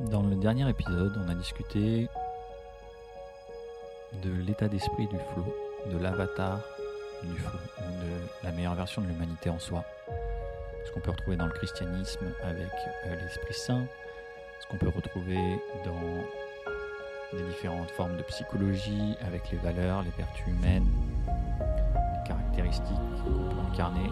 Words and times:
Dans 0.00 0.22
le 0.22 0.36
dernier 0.36 0.68
épisode, 0.68 1.18
on 1.24 1.30
a 1.30 1.34
discuté 1.34 2.06
de 4.22 4.30
l'état 4.46 4.68
d'esprit 4.68 5.06
du 5.06 5.16
flow, 5.16 5.56
de 5.90 5.96
l'avatar 5.96 6.60
du 7.22 7.34
flow, 7.38 7.58
de 7.78 8.44
la 8.44 8.52
meilleure 8.52 8.74
version 8.74 9.00
de 9.00 9.06
l'humanité 9.06 9.48
en 9.48 9.58
soi. 9.58 9.84
Ce 10.84 10.92
qu'on 10.92 11.00
peut 11.00 11.12
retrouver 11.12 11.38
dans 11.38 11.46
le 11.46 11.52
christianisme 11.52 12.26
avec 12.42 12.68
euh, 13.06 13.16
l'Esprit 13.22 13.54
Saint, 13.54 13.86
ce 14.60 14.66
qu'on 14.66 14.76
peut 14.76 14.90
retrouver 14.94 15.58
dans 15.86 17.38
des 17.38 17.44
différentes 17.44 17.90
formes 17.90 18.18
de 18.18 18.22
psychologie 18.24 19.16
avec 19.26 19.50
les 19.50 19.58
valeurs, 19.58 20.02
les 20.02 20.10
vertus 20.10 20.46
humaines, 20.46 20.88
les 21.26 22.28
caractéristiques 22.28 22.96
qu'on 23.24 23.54
peut 23.54 23.72
incarner 23.72 24.10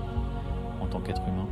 en 0.81 0.87
tant 0.87 1.01
qu'être 1.01 1.23
humain. 1.29 1.47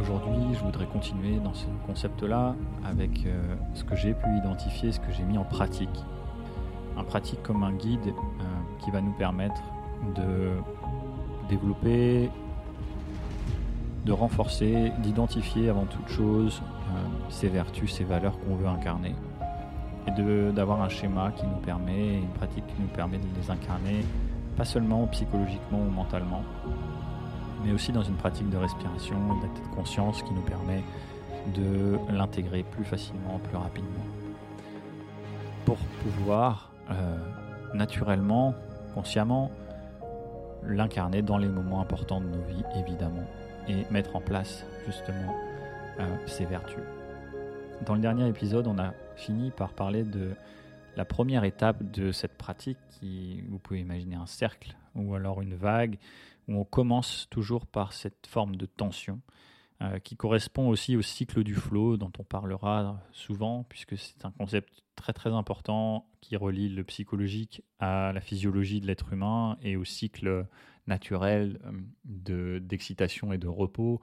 Aujourd'hui, 0.00 0.54
je 0.54 0.64
voudrais 0.64 0.86
continuer 0.86 1.36
dans 1.40 1.52
ce 1.52 1.66
concept-là 1.86 2.54
avec 2.86 3.26
euh, 3.26 3.54
ce 3.74 3.84
que 3.84 3.94
j'ai 3.94 4.14
pu 4.14 4.34
identifier, 4.38 4.92
ce 4.92 4.98
que 4.98 5.12
j'ai 5.12 5.24
mis 5.24 5.36
en 5.36 5.44
pratique. 5.44 6.04
Un 6.96 7.04
pratique 7.04 7.42
comme 7.42 7.62
un 7.62 7.72
guide 7.72 8.06
euh, 8.06 8.42
qui 8.78 8.90
va 8.90 9.02
nous 9.02 9.12
permettre 9.12 9.60
de 10.16 10.52
développer, 11.50 12.30
de 14.06 14.12
renforcer, 14.12 14.90
d'identifier 15.02 15.68
avant 15.68 15.84
toute 15.84 16.08
chose 16.08 16.62
euh, 16.62 17.06
ces 17.28 17.48
vertus, 17.48 17.92
ces 17.92 18.04
valeurs 18.04 18.38
qu'on 18.40 18.56
veut 18.56 18.68
incarner. 18.68 19.14
Et 20.06 20.52
d'avoir 20.52 20.80
un 20.80 20.88
schéma 20.88 21.30
qui 21.36 21.44
nous 21.44 21.60
permet, 21.60 22.20
une 22.20 22.32
pratique 22.38 22.66
qui 22.66 22.80
nous 22.80 22.88
permet 22.88 23.18
de 23.18 23.26
les 23.38 23.50
incarner, 23.50 24.02
pas 24.56 24.64
seulement 24.64 25.06
psychologiquement 25.08 25.80
ou 25.86 25.90
mentalement, 25.90 26.42
mais 27.64 27.72
aussi 27.72 27.92
dans 27.92 28.02
une 28.02 28.16
pratique 28.16 28.48
de 28.50 28.56
respiration, 28.56 29.16
de 29.16 29.74
conscience 29.74 30.22
qui 30.22 30.32
nous 30.32 30.42
permet 30.42 30.82
de 31.54 31.98
l'intégrer 32.12 32.62
plus 32.62 32.84
facilement, 32.84 33.38
plus 33.38 33.56
rapidement. 33.56 34.04
Pour 35.64 35.76
pouvoir 36.02 36.72
euh, 36.90 37.16
naturellement, 37.74 38.54
consciemment, 38.94 39.50
l'incarner 40.62 41.22
dans 41.22 41.38
les 41.38 41.48
moments 41.48 41.80
importants 41.80 42.20
de 42.20 42.26
nos 42.26 42.42
vies, 42.42 42.64
évidemment, 42.76 43.24
et 43.68 43.86
mettre 43.90 44.16
en 44.16 44.20
place 44.20 44.64
justement 44.86 45.34
euh, 45.98 46.06
ces 46.26 46.44
vertus. 46.44 46.82
Dans 47.86 47.94
le 47.94 48.00
dernier 48.00 48.28
épisode, 48.28 48.66
on 48.66 48.78
a 48.78 48.92
fini 49.16 49.50
par 49.50 49.72
parler 49.72 50.04
de 50.04 50.32
la 50.96 51.04
première 51.04 51.44
étape 51.44 51.82
de 51.90 52.12
cette 52.12 52.36
pratique, 52.36 52.78
qui, 52.90 53.42
vous 53.48 53.58
pouvez 53.58 53.80
imaginer 53.80 54.16
un 54.16 54.26
cercle 54.26 54.74
ou 54.94 55.14
alors 55.14 55.40
une 55.40 55.54
vague, 55.54 55.98
où 56.48 56.58
on 56.58 56.64
commence 56.64 57.26
toujours 57.30 57.66
par 57.66 57.92
cette 57.92 58.26
forme 58.26 58.56
de 58.56 58.66
tension 58.66 59.20
euh, 59.82 59.98
qui 59.98 60.14
correspond 60.14 60.68
aussi 60.68 60.94
au 60.94 61.00
cycle 61.00 61.42
du 61.42 61.54
flow 61.54 61.96
dont 61.96 62.12
on 62.18 62.22
parlera 62.22 63.00
souvent, 63.12 63.64
puisque 63.70 63.96
c'est 63.96 64.26
un 64.26 64.30
concept 64.30 64.82
très 64.94 65.14
très 65.14 65.30
important 65.30 66.06
qui 66.20 66.36
relie 66.36 66.68
le 66.68 66.84
psychologique 66.84 67.62
à 67.78 68.12
la 68.12 68.20
physiologie 68.20 68.82
de 68.82 68.86
l'être 68.86 69.10
humain 69.10 69.56
et 69.62 69.76
au 69.76 69.84
cycle 69.84 70.46
naturel 70.86 71.58
euh, 71.64 72.60
d'excitation 72.60 73.32
et 73.32 73.38
de 73.38 73.48
repos 73.48 74.02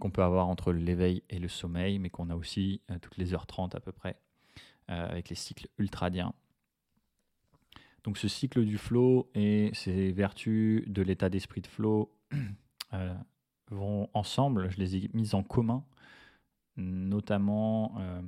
qu'on 0.00 0.10
peut 0.10 0.22
avoir 0.22 0.48
entre 0.48 0.70
l'éveil 0.70 1.22
et 1.30 1.38
le 1.38 1.48
sommeil, 1.48 1.98
mais 1.98 2.10
qu'on 2.10 2.28
a 2.28 2.34
aussi 2.34 2.82
euh, 2.90 2.98
toutes 3.00 3.16
les 3.16 3.32
heures 3.32 3.46
30 3.46 3.74
à 3.74 3.80
peu 3.80 3.92
près, 3.92 4.18
avec 4.88 5.28
les 5.28 5.36
cycles 5.36 5.68
ultradiens. 5.78 6.34
Donc 8.04 8.18
ce 8.18 8.28
cycle 8.28 8.64
du 8.64 8.78
flow 8.78 9.30
et 9.34 9.70
ces 9.74 10.12
vertus 10.12 10.84
de 10.88 11.02
l'état 11.02 11.28
d'esprit 11.28 11.60
de 11.60 11.66
flow 11.66 12.12
euh, 12.94 13.14
vont 13.70 14.08
ensemble, 14.14 14.70
je 14.70 14.78
les 14.78 14.96
ai 14.96 15.10
mises 15.12 15.34
en 15.34 15.42
commun, 15.42 15.84
notamment 16.76 17.94
euh, 17.98 18.22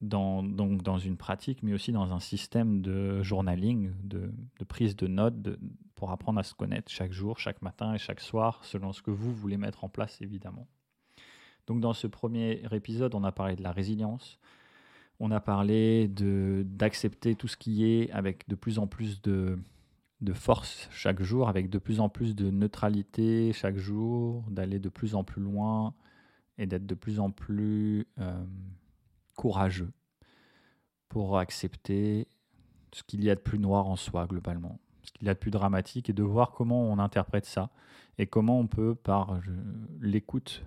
dans, 0.00 0.98
une 0.98 1.16
pratique, 1.16 1.62
mais 1.62 1.74
aussi 1.74 1.92
dans 1.92 2.12
un 2.12 2.20
système 2.20 2.80
de 2.80 3.22
journaling, 3.22 3.92
de, 4.02 4.32
prise 4.66 4.96
de 4.96 5.06
notes, 5.06 5.34
pour 5.94 6.10
apprendre 6.10 6.40
à 6.40 6.42
se 6.42 6.54
connaître 6.54 6.90
chaque 6.90 7.12
jour, 7.12 7.38
chaque 7.38 7.60
matin 7.60 7.94
et 7.94 7.98
chaque 7.98 8.20
soir, 8.20 8.64
selon 8.64 8.92
ce 8.92 9.02
que 9.02 9.10
vous 9.10 9.34
voulez 9.34 9.58
mettre 9.58 9.84
en 9.84 9.88
place, 9.88 10.20
évidemment. 10.22 10.66
Donc 11.66 11.80
dans 11.80 11.92
ce 11.92 12.06
premier 12.06 12.62
épisode, 12.72 13.14
on 13.14 13.24
a 13.24 13.32
parlé 13.32 13.56
de 13.56 13.62
la 13.62 13.72
résilience, 13.72 14.38
on 15.20 15.30
a 15.30 15.40
parlé 15.40 16.08
d'accepter 16.08 17.36
tout 17.36 17.46
ce 17.46 17.58
qui 17.58 17.84
est 17.84 18.10
avec 18.10 18.48
de 18.48 18.54
plus 18.54 18.78
en 18.78 18.86
plus 18.86 19.20
de, 19.20 19.58
force 20.32 20.88
chaque 20.90 21.22
jour, 21.22 21.48
avec 21.48 21.68
de 21.68 21.78
plus 21.78 22.00
en 22.00 22.08
plus 22.08 22.34
de 22.34 22.50
neutralité 22.50 23.52
chaque 23.52 23.76
jour, 23.76 24.44
d'aller 24.50 24.78
de 24.78 24.88
plus 24.88 25.14
en 25.14 25.22
plus 25.22 25.42
loin 25.42 25.94
et 26.56 26.66
d'être 26.66 26.86
de 26.86 26.94
plus 26.94 27.20
en 27.20 27.30
plus 27.30 28.06
euh, 28.18 28.44
courageux 29.36 29.92
pour 31.10 31.38
accepter 31.38 32.26
ce 32.92 33.02
qu'il 33.02 33.22
y 33.22 33.30
a 33.30 33.34
de 33.34 33.40
plus 33.40 33.58
noir 33.58 33.88
en 33.88 33.96
soi 33.96 34.26
globalement, 34.26 34.80
ce 35.02 35.12
qu'il 35.12 35.26
y 35.26 35.30
a 35.30 35.34
de 35.34 35.38
plus 35.38 35.50
dramatique 35.50 36.08
et 36.08 36.14
de 36.14 36.22
voir 36.22 36.52
comment 36.52 36.82
on 36.90 36.98
interprète 36.98 37.44
ça 37.44 37.70
et 38.16 38.26
comment 38.26 38.58
on 38.58 38.66
peut 38.66 38.94
par 38.94 39.38
l'écoute, 40.00 40.64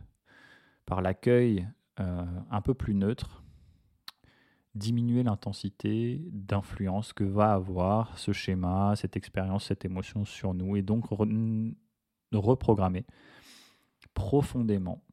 par 0.86 1.02
l'accueil 1.02 1.68
euh, 2.00 2.26
un 2.52 2.62
peu 2.62 2.74
plus 2.74 2.94
neutre, 2.94 3.43
diminuer 4.76 5.24
l'intensité 5.24 6.22
d'influence 6.32 7.14
que 7.14 7.24
va 7.24 7.54
avoir 7.54 8.18
ce 8.18 8.32
schéma, 8.32 8.96
cette 8.96 9.16
expérience, 9.16 9.66
cette 9.66 9.86
émotion 9.86 10.26
sur 10.26 10.54
nous, 10.54 10.76
et 10.76 10.82
donc 10.82 11.06
reprogrammer 12.32 13.06
profondément 14.14 15.04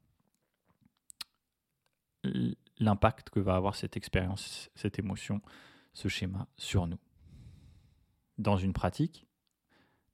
l'impact 2.79 3.31
que 3.31 3.41
va 3.41 3.57
avoir 3.57 3.75
cette 3.75 3.97
expérience, 3.97 4.71
cette 4.75 4.99
émotion, 4.99 5.41
ce 5.93 6.09
schéma 6.09 6.47
sur 6.57 6.87
nous. 6.87 6.99
Dans 8.39 8.57
une 8.57 8.73
pratique, 8.73 9.27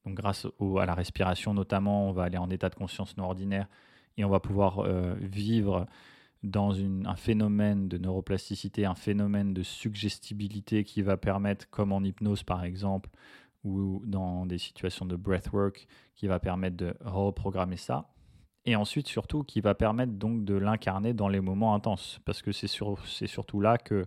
donc 0.05 0.15
grâce 0.15 0.47
à 0.81 0.87
la 0.87 0.95
respiration 0.95 1.55
notamment, 1.55 2.09
on 2.09 2.13
va 2.13 2.25
aller 2.25 2.39
en 2.39 2.51
état 2.51 2.69
de 2.69 2.75
conscience 2.75 3.17
non 3.17 3.25
ordinaire 3.25 3.69
et 4.17 4.25
on 4.25 4.29
va 4.29 4.41
pouvoir 4.41 4.81
euh, 4.81 5.15
vivre 5.21 5.87
dans 6.47 6.75
un 6.81 7.17
phénomène 7.17 7.89
de 7.89 7.99
neuroplasticité, 7.99 8.87
un 8.87 8.95
phénomène 8.95 9.53
de 9.53 9.63
suggestibilité 9.63 10.85
qui 10.85 11.03
va 11.03 11.17
permettre, 11.17 11.69
comme 11.71 11.93
en 11.93 12.03
hypnose 12.03 12.43
par 12.43 12.65
exemple, 12.65 13.11
ou 13.65 14.03
dans 14.07 14.47
des 14.47 14.59
situations 14.59 15.07
de 15.07 15.17
breathwork, 15.17 15.87
qui 16.15 16.29
va 16.29 16.39
permettre 16.39 16.77
de 16.77 16.95
reprogrammer 17.05 17.77
ça. 17.77 18.09
Et 18.65 18.77
ensuite, 18.77 19.09
surtout, 19.09 19.45
qui 19.45 19.61
va 19.61 19.75
permettre 19.75 20.13
donc 20.13 20.45
de 20.45 20.55
l'incarner 20.55 21.15
dans 21.15 21.29
les 21.29 21.41
moments 21.41 21.75
intenses. 21.75 22.21
Parce 22.25 22.43
que 22.43 22.53
c'est 22.53 22.67
surtout 22.67 23.61
là 23.61 23.79
que 23.79 24.07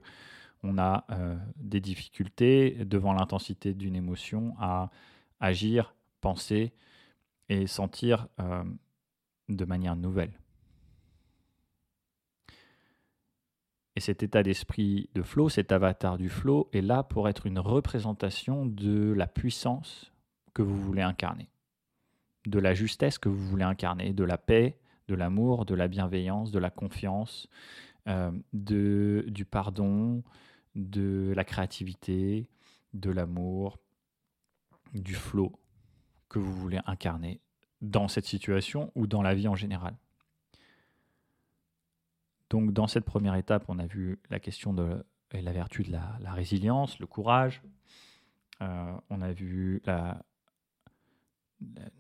on 0.64 0.78
a 0.78 1.06
euh, 1.12 1.38
des 1.56 1.80
difficultés 1.80 2.84
devant 2.86 3.14
l'intensité 3.14 3.74
d'une 3.74 3.96
émotion 3.96 4.56
à 4.60 4.90
agir, 5.40 5.96
penser 6.20 6.74
et 7.48 7.66
sentir 7.68 8.28
euh, 8.42 8.64
de 9.48 9.66
manière 9.66 9.96
nouvelle. 9.96 10.34
Et 13.96 14.00
cet 14.00 14.24
état 14.24 14.44
d'esprit 14.44 15.10
de 15.14 15.22
flow, 15.22 15.50
cet 15.50 15.72
avatar 15.72 16.18
du 16.18 16.30
flow, 16.30 16.70
est 16.74 16.82
là 16.82 17.04
pour 17.04 17.28
être 17.28 17.46
une 17.46 17.60
représentation 17.60 18.66
de 18.66 19.12
la 19.14 19.28
puissance 19.28 20.14
que 20.54 20.62
vous 20.62 20.80
voulez 20.80 21.02
incarner, 21.02 21.50
de 22.46 22.60
la 22.60 22.74
justesse 22.74 23.18
que 23.18 23.30
vous 23.30 23.48
voulez 23.48 23.64
incarner, 23.64 24.14
de 24.14 24.24
la 24.24 24.38
paix, 24.38 24.80
de 25.08 25.16
l'amour, 25.16 25.66
de 25.66 25.76
la 25.76 25.88
bienveillance, 25.88 26.52
de 26.52 26.60
la 26.60 26.70
confiance, 26.70 27.50
euh, 28.08 28.32
du 28.54 29.46
pardon, 29.46 30.24
de 30.76 31.34
la 31.36 31.44
créativité, 31.44 32.48
de 32.94 33.12
l'amour, 33.12 33.80
du 34.94 35.14
flow 35.14 35.60
que 36.30 36.40
vous 36.40 36.54
voulez 36.54 36.80
incarner 36.86 37.42
dans 37.82 38.08
cette 38.08 38.26
situation 38.26 38.92
ou 38.96 39.08
dans 39.08 39.22
la 39.22 39.34
vie 39.34 39.48
en 39.48 39.56
général. 39.56 39.96
Donc 42.50 42.72
dans 42.72 42.88
cette 42.88 43.06
première 43.06 43.36
étape, 43.36 43.66
on 43.68 43.80
a 43.80 43.86
vu 43.86 44.20
la 44.30 44.40
question 44.40 44.74
de 44.74 45.04
la 45.32 45.52
vertu 45.52 45.84
de 45.84 45.92
la, 45.92 46.32
résilience, 46.32 47.00
le 47.00 47.06
courage. 47.06 47.62
Euh, 48.62 48.92
on 49.10 49.22
a 49.22 49.32
vu 49.32 49.82
la, 49.86 50.24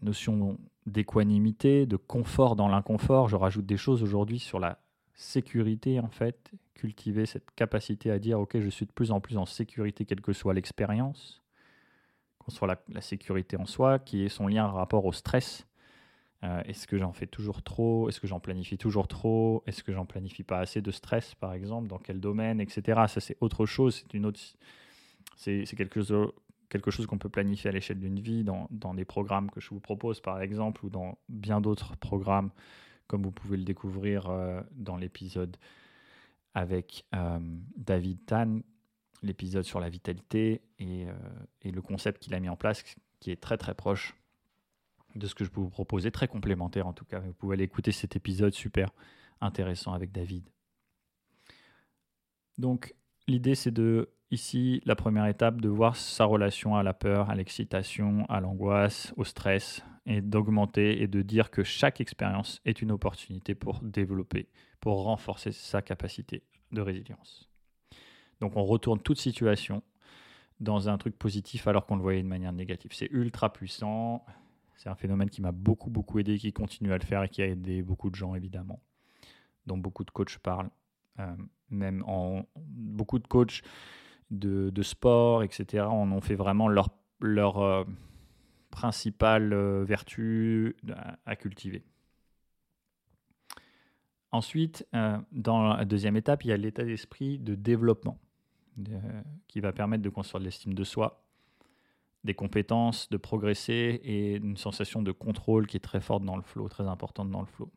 notion 0.01 0.57
d'équanimité, 0.85 1.85
de 1.85 1.97
confort 1.97 2.55
dans 2.55 2.67
l'inconfort. 2.67 3.27
Je 3.27 3.35
rajoute 3.35 3.65
des 3.65 3.77
choses 3.77 4.01
aujourd'hui 4.03 4.39
sur 4.39 4.59
la 4.59 4.79
sécurité 5.13 5.99
en 5.99 6.09
fait, 6.09 6.51
cultiver 6.73 7.25
cette 7.25 7.51
capacité 7.51 8.09
à 8.09 8.19
dire 8.19 8.39
ok 8.39 8.59
je 8.59 8.69
suis 8.69 8.85
de 8.85 8.91
plus 8.91 9.11
en 9.11 9.19
plus 9.19 9.37
en 9.37 9.45
sécurité 9.45 10.05
quelle 10.05 10.21
que 10.21 10.31
soit 10.31 10.53
l'expérience, 10.53 11.43
qu'on 12.39 12.51
soit 12.51 12.67
la, 12.67 12.81
la, 12.87 13.01
sécurité 13.01 13.57
en 13.57 13.65
soi, 13.65 13.99
qui 13.99 14.23
est 14.23 14.29
son 14.29 14.47
lien 14.47 14.65
rapport 14.67 15.05
au 15.05 15.11
stress, 15.11 15.67
euh, 16.43 16.61
est-ce 16.65 16.87
que 16.87 16.97
j'en 16.97 17.11
fais 17.11 17.27
toujours 17.27 17.63
trop? 17.63 18.07
Est-ce 18.07 18.19
que 18.19 18.27
j'en 18.27 18.39
planifie 18.39 18.77
toujours 18.77 19.07
trop? 19.07 19.63
Est-ce 19.67 19.83
que 19.83 19.91
j'en 19.91 20.05
planifie 20.05 20.43
pas 20.43 20.59
assez 20.59 20.81
de 20.81 20.91
stress, 20.91 21.35
par 21.35 21.53
exemple 21.53 21.87
Dans 21.87 21.97
quel 21.97 22.19
domaine, 22.19 22.61
etc. 22.61 23.01
Ça, 23.07 23.19
c'est 23.19 23.37
autre 23.41 23.65
chose. 23.65 23.95
C'est 23.95 24.13
une 24.13 24.25
autre. 24.25 24.39
Quelque 26.69 26.91
chose, 26.91 27.07
qu'on 27.07 27.17
peut 27.17 27.29
planifier 27.29 27.69
à 27.69 27.73
l'échelle 27.73 27.99
d'une 27.99 28.19
vie 28.19 28.43
dans, 28.43 28.67
dans, 28.69 28.93
des 28.93 29.05
programmes 29.05 29.49
que 29.49 29.59
je 29.59 29.69
vous 29.69 29.79
propose, 29.79 30.21
par 30.21 30.41
exemple, 30.41 30.85
ou 30.85 30.89
dans 30.89 31.17
bien 31.27 31.61
d'autres 31.61 31.97
programmes 31.97 32.51
comme 33.07 33.23
vous 33.23 33.31
pouvez 33.31 33.57
le 33.57 33.63
découvrir 33.63 34.29
euh, 34.29 34.61
dans 34.71 34.95
l'épisode 34.95 35.57
avec 36.53 37.05
euh, 37.15 37.39
David 37.75 38.23
Tan, 38.25 38.59
l'épisode 39.23 39.63
sur 39.63 39.79
la 39.79 39.89
vitalité 39.89 40.61
et, 40.77 41.07
et 41.63 41.71
le 41.71 41.81
concept 41.81 42.21
qu'il 42.21 42.35
a 42.35 42.39
mis 42.39 42.49
en 42.49 42.55
place 42.55 42.83
qui 43.19 43.31
est 43.31 43.41
très 43.41 43.57
très 43.57 43.73
proche 43.73 44.18
de 45.15 45.27
ce 45.27 45.35
que 45.35 45.43
je 45.43 45.49
peux 45.49 45.61
vous 45.61 45.69
proposer, 45.69 46.11
très 46.11 46.27
complémentaire 46.27 46.87
en 46.87 46.93
tout 46.93 47.05
cas. 47.05 47.19
Vous 47.19 47.33
pouvez 47.33 47.55
aller 47.55 47.63
écouter 47.63 47.91
cet 47.91 48.15
épisode 48.15 48.53
super 48.53 48.91
intéressant 49.41 49.93
avec 49.93 50.11
David. 50.11 50.49
Donc 52.57 52.93
l'idée 53.27 53.55
c'est 53.55 53.71
de, 53.71 54.09
ici, 54.31 54.81
la 54.85 54.95
première 54.95 55.25
étape, 55.25 55.61
de 55.61 55.69
voir 55.69 55.95
sa 55.95 56.25
relation 56.25 56.75
à 56.75 56.83
la 56.83 56.93
peur, 56.93 57.29
à 57.29 57.35
l'excitation, 57.35 58.25
à 58.29 58.39
l'angoisse, 58.41 59.13
au 59.17 59.23
stress, 59.23 59.83
et 60.05 60.21
d'augmenter 60.21 61.01
et 61.01 61.07
de 61.07 61.21
dire 61.21 61.51
que 61.51 61.63
chaque 61.63 62.01
expérience 62.01 62.61
est 62.65 62.81
une 62.81 62.91
opportunité 62.91 63.53
pour 63.53 63.79
développer, 63.81 64.49
pour 64.79 65.03
renforcer 65.03 65.51
sa 65.51 65.81
capacité 65.81 66.43
de 66.71 66.81
résilience. 66.81 67.47
Donc 68.41 68.55
on 68.55 68.63
retourne 68.63 68.99
toute 68.99 69.19
situation 69.19 69.83
dans 70.59 70.89
un 70.89 70.97
truc 70.97 71.17
positif 71.17 71.67
alors 71.67 71.85
qu'on 71.85 71.95
le 71.95 72.01
voyait 72.01 72.23
de 72.23 72.27
manière 72.27 72.53
négative. 72.53 72.91
C'est 72.93 73.09
ultra 73.11 73.53
puissant. 73.53 74.25
C'est 74.79 74.87
un 74.87 74.95
phénomène 74.95 75.29
qui 75.29 75.41
m'a 75.41 75.51
beaucoup, 75.51 75.89
beaucoup 75.89 76.19
aidé, 76.19 76.37
qui 76.37 76.53
continue 76.53 76.93
à 76.93 76.97
le 76.97 77.03
faire 77.03 77.21
et 77.23 77.27
qui 77.27 77.41
a 77.41 77.47
aidé 77.47 77.81
beaucoup 77.81 78.09
de 78.09 78.15
gens, 78.15 78.33
évidemment, 78.33 78.81
dont 79.65 79.77
beaucoup 79.77 80.05
de 80.05 80.09
coachs 80.09 80.37
parlent. 80.37 80.69
Euh, 81.19 81.35
même 81.69 82.01
en 82.07 82.45
beaucoup 82.55 83.19
de 83.19 83.27
coachs 83.27 83.61
de, 84.31 84.81
sport, 84.81 85.43
etc., 85.43 85.83
en 85.83 86.09
ont 86.13 86.21
fait 86.21 86.35
vraiment 86.35 86.69
leur, 86.69 86.91
leur 87.19 87.59
euh, 87.59 87.83
principale 88.69 89.51
euh, 89.51 89.83
vertu 89.83 90.77
à, 91.25 91.35
cultiver. 91.35 91.83
Ensuite, 94.31 94.87
dans 95.33 95.73
la 95.73 95.83
deuxième 95.83 96.15
étape, 96.15 96.45
il 96.45 96.49
y 96.49 96.51
a 96.53 96.57
l'état 96.57 96.85
d'esprit 96.85 97.37
de 97.37 97.55
développement 97.55 98.17
qui 99.47 99.59
va 99.59 99.73
permettre 99.73 100.03
de 100.03 100.09
construire 100.09 100.39
de 100.39 100.45
l'estime 100.45 100.73
de 100.73 100.83
soi, 100.83 101.25
des 102.23 102.33
compétences, 102.33 103.09
de 103.09 103.17
progresser 103.17 104.01
et 104.03 104.35
une 104.35 104.57
sensation 104.57 105.01
de 105.01 105.11
contrôle 105.11 105.67
qui 105.67 105.77
est 105.77 105.81
très 105.81 106.01
forte 106.01 106.23
dans 106.23 106.35
le 106.35 106.41
flow, 106.41 106.67
très 106.67 106.87
importante 106.87 107.31
dans 107.31 107.41
le 107.41 107.47
flow. 107.47 107.71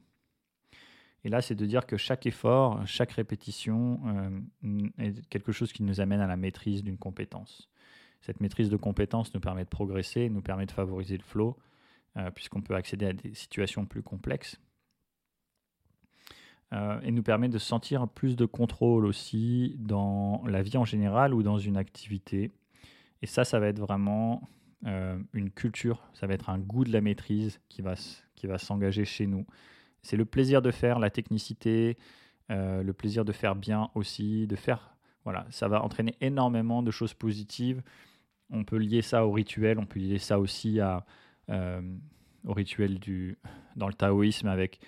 Et 1.25 1.29
là, 1.29 1.41
c'est 1.41 1.55
de 1.55 1.67
dire 1.67 1.87
que 1.87 1.97
chaque 1.97 2.27
effort, 2.27 2.85
chaque 2.87 3.13
répétition 3.13 4.01
euh, 4.65 4.89
est 4.99 5.25
quelque 5.29 5.53
chose 5.53 5.73
qui 5.73 5.85
nous 5.85 6.01
amène 6.01 6.21
à 6.21 6.27
la 6.27 6.37
maîtrise 6.37 6.83
d'une 6.83 6.99
compétence. 6.99 7.71
Cette 8.21 8.41
maîtrise 8.41 8.71
de 8.71 8.77
compétence 8.77 9.33
nous 9.35 9.41
permet 9.41 9.65
de 9.65 9.69
progresser, 9.69 10.29
nous 10.29 10.43
permet 10.43 10.67
de 10.67 10.73
favoriser 10.73 11.17
le 11.17 11.23
flow, 11.23 11.57
euh, 12.17 12.31
puisqu'on 12.31 12.61
peut 12.61 12.75
accéder 12.75 13.07
à 13.07 13.13
des 13.13 13.35
situations 13.35 13.87
plus 13.87 14.03
complexes. 14.03 14.61
Euh, 16.73 17.01
et 17.03 17.11
nous 17.11 17.23
permet 17.23 17.49
de 17.49 17.59
sentir 17.59 18.09
plus 18.09 18.35
de 18.35 18.47
contrôle 18.47 19.05
aussi 19.05 19.77
dans 19.79 20.43
la 20.47 20.63
vie 20.63 20.77
en 20.77 20.85
général 20.85 21.35
ou 21.35 21.43
dans 21.43 21.59
une 21.59 21.77
activité. 21.77 22.51
Et 23.23 23.27
ça, 23.27 23.45
ça 23.45 23.59
va 23.59 23.69
être 23.69 23.79
vraiment 23.79 24.49
une 25.33 25.51
culture, 25.51 26.03
ça 26.13 26.27
va 26.27 26.35
être 26.35 26.51
un 26.51 26.59
goût 26.59 26.83
de 26.83 26.93
la 26.93 27.01
maîtrise 27.01 27.61
qui 27.69 27.83
va, 27.83 27.95
qui 28.35 28.49
va 28.49 28.59
s'engager 28.59 29.05
chez 29.05 29.29
nous. 29.29 29.47
C'est 30.03 30.17
le 30.17 30.25
plaisir 30.25 30.61
de 30.61 30.73
faire, 30.73 30.99
la 30.99 31.11
technicité, 31.11 31.97
euh, 32.51 32.83
le 32.83 32.93
plaisir 32.93 33.25
de 33.25 33.33
faire 33.33 33.55
bien 33.55 33.91
aussi, 33.95 34.47
de 34.47 34.57
faire. 34.57 34.97
Voilà, 35.25 35.47
ça 35.51 35.69
va 35.69 35.83
entraîner 35.83 36.17
énormément 36.21 36.83
de 36.83 36.91
choses 36.91 37.15
positives. 37.15 37.83
On 38.51 38.65
peut 38.65 38.77
lier 38.77 39.03
ça 39.03 39.25
au 39.25 39.31
rituel, 39.31 39.79
on 39.79 39.87
peut 39.87 40.01
lier 40.01 40.19
ça 40.19 40.41
aussi 40.41 40.81
à, 40.81 41.07
euh, 41.49 41.81
au 42.45 42.53
rituel 42.53 42.99
du, 42.99 43.39
dans 43.77 43.87
le 43.87 43.95
taoïsme 43.95 44.49
avec 44.49 44.81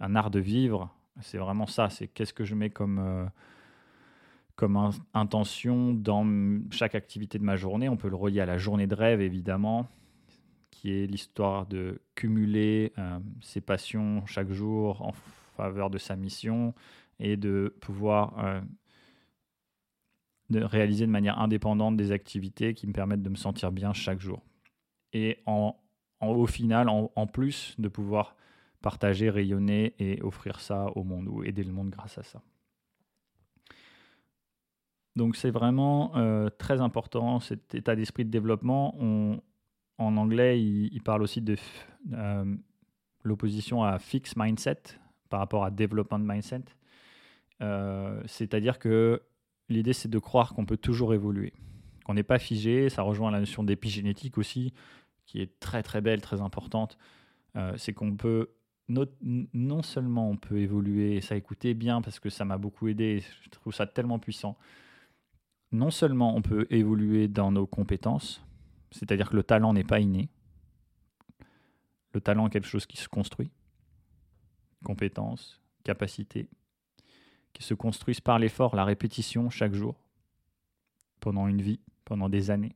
un 0.00 0.14
art 0.14 0.30
de 0.30 0.40
vivre. 0.40 0.94
C'est 1.22 1.38
vraiment 1.38 1.66
ça, 1.66 1.88
c'est 1.88 2.06
qu'est-ce 2.06 2.34
que 2.34 2.44
je 2.44 2.54
mets 2.54 2.70
comme, 2.70 3.30
comme 4.58 4.90
intention 5.14 5.94
dans 5.94 6.26
chaque 6.72 6.96
activité 6.96 7.38
de 7.38 7.44
ma 7.44 7.54
journée. 7.54 7.88
On 7.88 7.96
peut 7.96 8.08
le 8.08 8.16
relier 8.16 8.40
à 8.40 8.46
la 8.46 8.58
journée 8.58 8.88
de 8.88 8.94
rêve, 8.94 9.20
évidemment 9.20 9.88
qui 10.78 10.92
est 10.92 11.06
l'histoire 11.06 11.66
de 11.66 12.00
cumuler 12.14 12.92
euh, 12.98 13.18
ses 13.40 13.60
passions 13.60 14.24
chaque 14.26 14.50
jour 14.52 15.02
en 15.02 15.12
faveur 15.56 15.90
de 15.90 15.98
sa 15.98 16.14
mission 16.14 16.72
et 17.18 17.36
de 17.36 17.74
pouvoir 17.80 18.38
euh, 18.38 18.60
réaliser 20.50 21.04
de 21.06 21.10
manière 21.10 21.40
indépendante 21.40 21.96
des 21.96 22.12
activités 22.12 22.74
qui 22.74 22.86
me 22.86 22.92
permettent 22.92 23.22
de 23.22 23.28
me 23.28 23.36
sentir 23.36 23.72
bien 23.72 23.92
chaque 23.92 24.20
jour. 24.20 24.40
Et 25.12 25.42
au 25.46 26.46
final, 26.46 26.88
en, 26.88 27.26
plus 27.26 27.74
de 27.78 27.88
pouvoir 27.88 28.36
partager, 28.80 29.30
rayonner 29.30 29.94
et 29.98 30.22
offrir 30.22 30.60
ça 30.60 30.86
au 30.94 31.02
monde 31.02 31.26
ou 31.28 31.42
aider 31.42 31.64
le 31.64 31.72
monde 31.72 31.90
grâce 31.90 32.18
à 32.18 32.22
ça. 32.22 32.40
Donc 35.16 35.36
c'est 35.36 35.50
vraiment 35.50 36.16
euh, 36.16 36.48
très 36.48 36.80
important 36.80 37.40
cet 37.40 37.74
état 37.74 37.96
d'esprit 37.96 38.24
de 38.24 38.30
développement. 38.30 38.94
En 39.98 40.16
anglais, 40.16 40.62
il, 40.62 41.02
parle 41.02 41.22
aussi 41.22 41.40
de 41.40 41.56
euh, 42.12 42.56
l'opposition 43.24 43.82
à 43.82 43.98
fixed 43.98 44.36
mindset 44.36 44.80
par 45.28 45.40
rapport 45.40 45.64
à 45.64 45.70
development 45.70 46.20
mindset. 46.20 46.62
Euh, 47.60 48.22
c'est-à-dire 48.26 48.78
que 48.78 49.22
l'idée, 49.68 49.92
c'est 49.92 50.08
de 50.08 50.18
croire 50.20 50.54
qu'on 50.54 50.66
peut 50.66 50.76
toujours 50.76 51.14
évoluer, 51.14 51.52
qu'on 52.04 52.14
n'est 52.14 52.22
pas 52.22 52.38
figé. 52.38 52.88
Ça 52.88 53.02
rejoint 53.02 53.32
la 53.32 53.40
notion 53.40 53.64
d'épigénétique 53.64 54.38
aussi, 54.38 54.72
qui 55.26 55.40
est 55.40 55.58
très 55.58 55.82
très 55.82 56.00
belle, 56.00 56.20
très 56.20 56.40
importante. 56.40 56.96
C'est 57.76 57.92
qu'on 57.92 58.14
peut 58.14 58.50
non 58.88 59.82
seulement 59.82 60.30
on 60.30 60.36
peut 60.36 60.58
évoluer, 60.58 61.16
et 61.16 61.20
ça 61.20 61.36
écoutez 61.36 61.74
bien 61.74 62.00
parce 62.00 62.20
que 62.20 62.30
ça 62.30 62.44
m'a 62.44 62.56
beaucoup 62.56 62.88
aidé, 62.88 63.22
je 63.42 63.50
trouve 63.50 63.74
ça 63.74 63.86
tellement 63.86 64.18
puissant. 64.18 64.56
Non 65.72 65.90
seulement 65.90 66.34
on 66.34 66.42
peut 66.42 66.66
évoluer 66.70 67.28
dans 67.28 67.52
nos 67.52 67.66
compétences, 67.66 68.42
c'est-à-dire 68.90 69.30
que 69.30 69.36
le 69.36 69.42
talent 69.42 69.72
n'est 69.72 69.84
pas 69.84 70.00
inné. 70.00 70.28
Le 72.12 72.20
talent 72.20 72.46
est 72.46 72.50
quelque 72.50 72.68
chose 72.68 72.86
qui 72.86 72.96
se 72.96 73.08
construit. 73.08 73.50
Compétences, 74.84 75.60
capacités, 75.84 76.48
qui 77.52 77.62
se 77.62 77.74
construisent 77.74 78.20
par 78.20 78.38
l'effort, 78.38 78.76
la 78.76 78.84
répétition 78.84 79.50
chaque 79.50 79.74
jour, 79.74 79.96
pendant 81.20 81.48
une 81.48 81.60
vie, 81.60 81.80
pendant 82.04 82.28
des 82.28 82.50
années. 82.50 82.74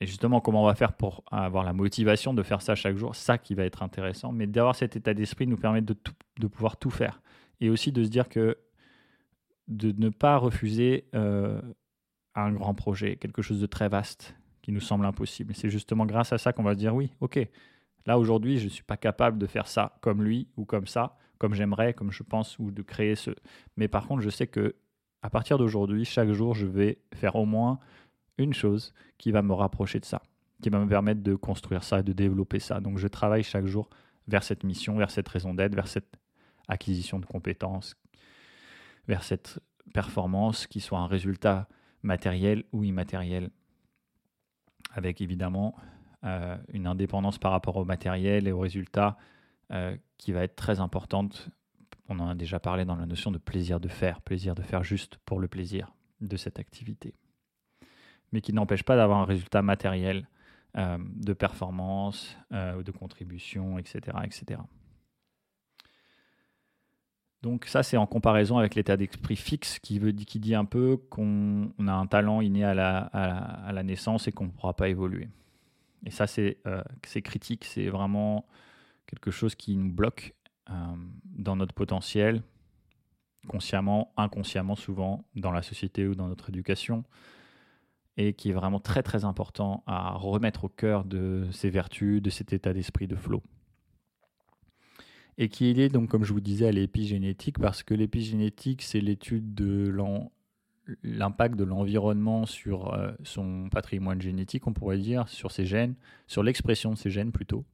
Et 0.00 0.06
justement, 0.06 0.40
comment 0.40 0.62
on 0.62 0.66
va 0.66 0.74
faire 0.74 0.94
pour 0.94 1.22
avoir 1.30 1.62
la 1.62 1.74
motivation 1.74 2.32
de 2.32 2.42
faire 2.42 2.62
ça 2.62 2.74
chaque 2.74 2.96
jour, 2.96 3.14
ça 3.14 3.36
qui 3.36 3.54
va 3.54 3.64
être 3.64 3.82
intéressant. 3.82 4.32
Mais 4.32 4.46
d'avoir 4.46 4.74
cet 4.74 4.96
état 4.96 5.12
d'esprit 5.12 5.46
nous 5.46 5.58
permet 5.58 5.82
de, 5.82 5.94
de, 6.38 6.46
pouvoir 6.46 6.78
tout 6.78 6.90
faire. 6.90 7.20
Et 7.60 7.68
aussi 7.68 7.92
de 7.92 8.02
se 8.02 8.08
dire 8.08 8.30
que 8.30 8.56
de 9.70 9.92
ne 9.92 10.10
pas 10.10 10.36
refuser 10.36 11.04
euh, 11.14 11.62
un 12.34 12.52
grand 12.52 12.74
projet, 12.74 13.16
quelque 13.16 13.40
chose 13.40 13.60
de 13.60 13.66
très 13.66 13.88
vaste 13.88 14.36
qui 14.62 14.72
nous 14.72 14.80
semble 14.80 15.06
impossible. 15.06 15.54
C'est 15.54 15.70
justement 15.70 16.04
grâce 16.04 16.32
à 16.32 16.38
ça 16.38 16.52
qu'on 16.52 16.64
va 16.64 16.74
se 16.74 16.78
dire 16.78 16.94
oui, 16.94 17.12
ok, 17.20 17.38
là 18.04 18.18
aujourd'hui 18.18 18.58
je 18.58 18.64
ne 18.64 18.68
suis 18.68 18.82
pas 18.82 18.96
capable 18.96 19.38
de 19.38 19.46
faire 19.46 19.68
ça 19.68 19.96
comme 20.02 20.22
lui 20.22 20.48
ou 20.56 20.64
comme 20.64 20.86
ça, 20.86 21.16
comme 21.38 21.54
j'aimerais, 21.54 21.94
comme 21.94 22.10
je 22.10 22.22
pense, 22.22 22.58
ou 22.58 22.70
de 22.70 22.82
créer 22.82 23.14
ce. 23.14 23.30
Mais 23.76 23.88
par 23.88 24.06
contre, 24.06 24.20
je 24.22 24.30
sais 24.30 24.46
que 24.46 24.74
à 25.22 25.30
partir 25.30 25.56
d'aujourd'hui, 25.56 26.04
chaque 26.04 26.32
jour, 26.32 26.54
je 26.54 26.66
vais 26.66 26.98
faire 27.14 27.36
au 27.36 27.44
moins 27.44 27.78
une 28.38 28.54
chose 28.54 28.92
qui 29.18 29.32
va 29.32 29.42
me 29.42 29.52
rapprocher 29.52 30.00
de 30.00 30.04
ça, 30.04 30.22
qui 30.62 30.70
va 30.70 30.78
me 30.80 30.88
permettre 30.88 31.22
de 31.22 31.34
construire 31.34 31.84
ça, 31.84 32.02
de 32.02 32.12
développer 32.12 32.58
ça. 32.58 32.80
Donc 32.80 32.98
je 32.98 33.06
travaille 33.06 33.42
chaque 33.42 33.66
jour 33.66 33.88
vers 34.26 34.42
cette 34.42 34.64
mission, 34.64 34.96
vers 34.96 35.10
cette 35.10 35.28
raison 35.28 35.54
d'être, 35.54 35.74
vers 35.74 35.88
cette 35.88 36.16
acquisition 36.68 37.18
de 37.18 37.26
compétences, 37.26 37.96
vers 39.08 39.24
cette 39.24 39.60
performance 39.92 40.66
qui 40.66 40.80
soit 40.80 40.98
un 40.98 41.06
résultat 41.06 41.68
matériel 42.02 42.64
ou 42.72 42.84
immatériel, 42.84 43.50
avec 44.92 45.20
évidemment 45.20 45.74
euh, 46.24 46.56
une 46.72 46.86
indépendance 46.86 47.38
par 47.38 47.52
rapport 47.52 47.76
au 47.76 47.84
matériel 47.84 48.46
et 48.48 48.52
aux 48.52 48.60
résultats 48.60 49.16
euh, 49.70 49.96
qui 50.18 50.32
va 50.32 50.42
être 50.42 50.56
très 50.56 50.80
importante. 50.80 51.48
On 52.08 52.18
en 52.18 52.28
a 52.28 52.34
déjà 52.34 52.58
parlé 52.58 52.84
dans 52.84 52.96
la 52.96 53.06
notion 53.06 53.30
de 53.30 53.38
plaisir 53.38 53.80
de 53.80 53.88
faire, 53.88 54.20
plaisir 54.20 54.54
de 54.54 54.62
faire 54.62 54.82
juste 54.82 55.16
pour 55.24 55.38
le 55.38 55.48
plaisir 55.48 55.94
de 56.20 56.36
cette 56.36 56.58
activité, 56.58 57.14
mais 58.32 58.40
qui 58.40 58.52
n'empêche 58.52 58.82
pas 58.82 58.96
d'avoir 58.96 59.18
un 59.18 59.24
résultat 59.24 59.62
matériel 59.62 60.28
euh, 60.76 60.98
de 61.16 61.32
performance, 61.32 62.36
de 62.50 62.90
contribution, 62.90 63.78
etc., 63.78 64.18
etc. 64.24 64.60
Donc 67.42 67.64
ça, 67.64 67.82
c'est 67.82 67.96
en 67.96 68.06
comparaison 68.06 68.58
avec 68.58 68.74
l'état 68.74 68.96
d'esprit 68.96 69.36
fixe 69.36 69.78
qui, 69.78 69.98
dit 69.98 70.54
un 70.54 70.66
peu 70.66 70.98
qu'on 71.08 71.72
a 71.86 71.92
un 71.92 72.06
talent 72.06 72.42
inné 72.42 72.64
à 72.64 72.74
la, 72.74 73.82
naissance 73.82 74.28
et 74.28 74.32
qu'on 74.32 74.46
ne 74.46 74.50
pourra 74.50 74.74
pas 74.74 74.88
évoluer. 74.88 75.28
Et 76.04 76.10
ça, 76.10 76.26
euh, 76.38 76.82
c'est 77.04 77.22
critique, 77.22 77.64
c'est 77.64 77.88
vraiment 77.88 78.46
quelque 79.06 79.30
chose 79.30 79.54
qui 79.54 79.76
nous 79.76 79.90
bloque 79.90 80.34
euh, 80.70 80.72
dans 81.24 81.56
notre 81.56 81.74
potentiel, 81.74 82.42
consciemment, 83.48 84.12
inconsciemment 84.16 84.76
souvent, 84.76 85.24
dans 85.34 85.52
la 85.52 85.62
société 85.62 86.06
ou 86.06 86.14
dans 86.14 86.28
notre 86.28 86.50
éducation, 86.50 87.04
et 88.16 88.34
qui 88.34 88.50
est 88.50 88.54
vraiment 88.54 88.80
très 88.80 89.02
très 89.02 89.24
important 89.24 89.82
à 89.86 90.10
remettre 90.10 90.64
au 90.64 90.68
cœur 90.68 91.04
de 91.04 91.48
ces 91.52 91.70
vertus, 91.70 92.20
de 92.20 92.28
cet 92.28 92.52
état 92.52 92.74
d'esprit 92.74 93.06
de 93.06 93.16
flow. 93.16 93.42
Et 95.40 95.48
qui 95.48 95.70
est 95.70 95.72
lié, 95.72 95.88
donc, 95.88 96.10
comme 96.10 96.22
je 96.22 96.34
vous 96.34 96.40
disais, 96.42 96.66
à 96.66 96.70
l'épigénétique, 96.70 97.58
parce 97.58 97.82
que 97.82 97.94
l'épigénétique, 97.94 98.82
c'est 98.82 99.00
l'étude 99.00 99.54
de 99.54 99.90
l'impact 101.02 101.56
de 101.56 101.64
l'environnement 101.64 102.44
sur 102.44 102.92
euh, 102.92 103.12
son 103.24 103.70
patrimoine 103.70 104.20
génétique, 104.20 104.66
on 104.66 104.74
pourrait 104.74 104.98
dire, 104.98 105.26
sur 105.28 105.50
ses 105.50 105.64
gènes, 105.64 105.94
sur 106.26 106.42
l'expression 106.42 106.90
de 106.90 106.98
ses 106.98 107.08
gènes 107.08 107.32
plutôt, 107.32 107.64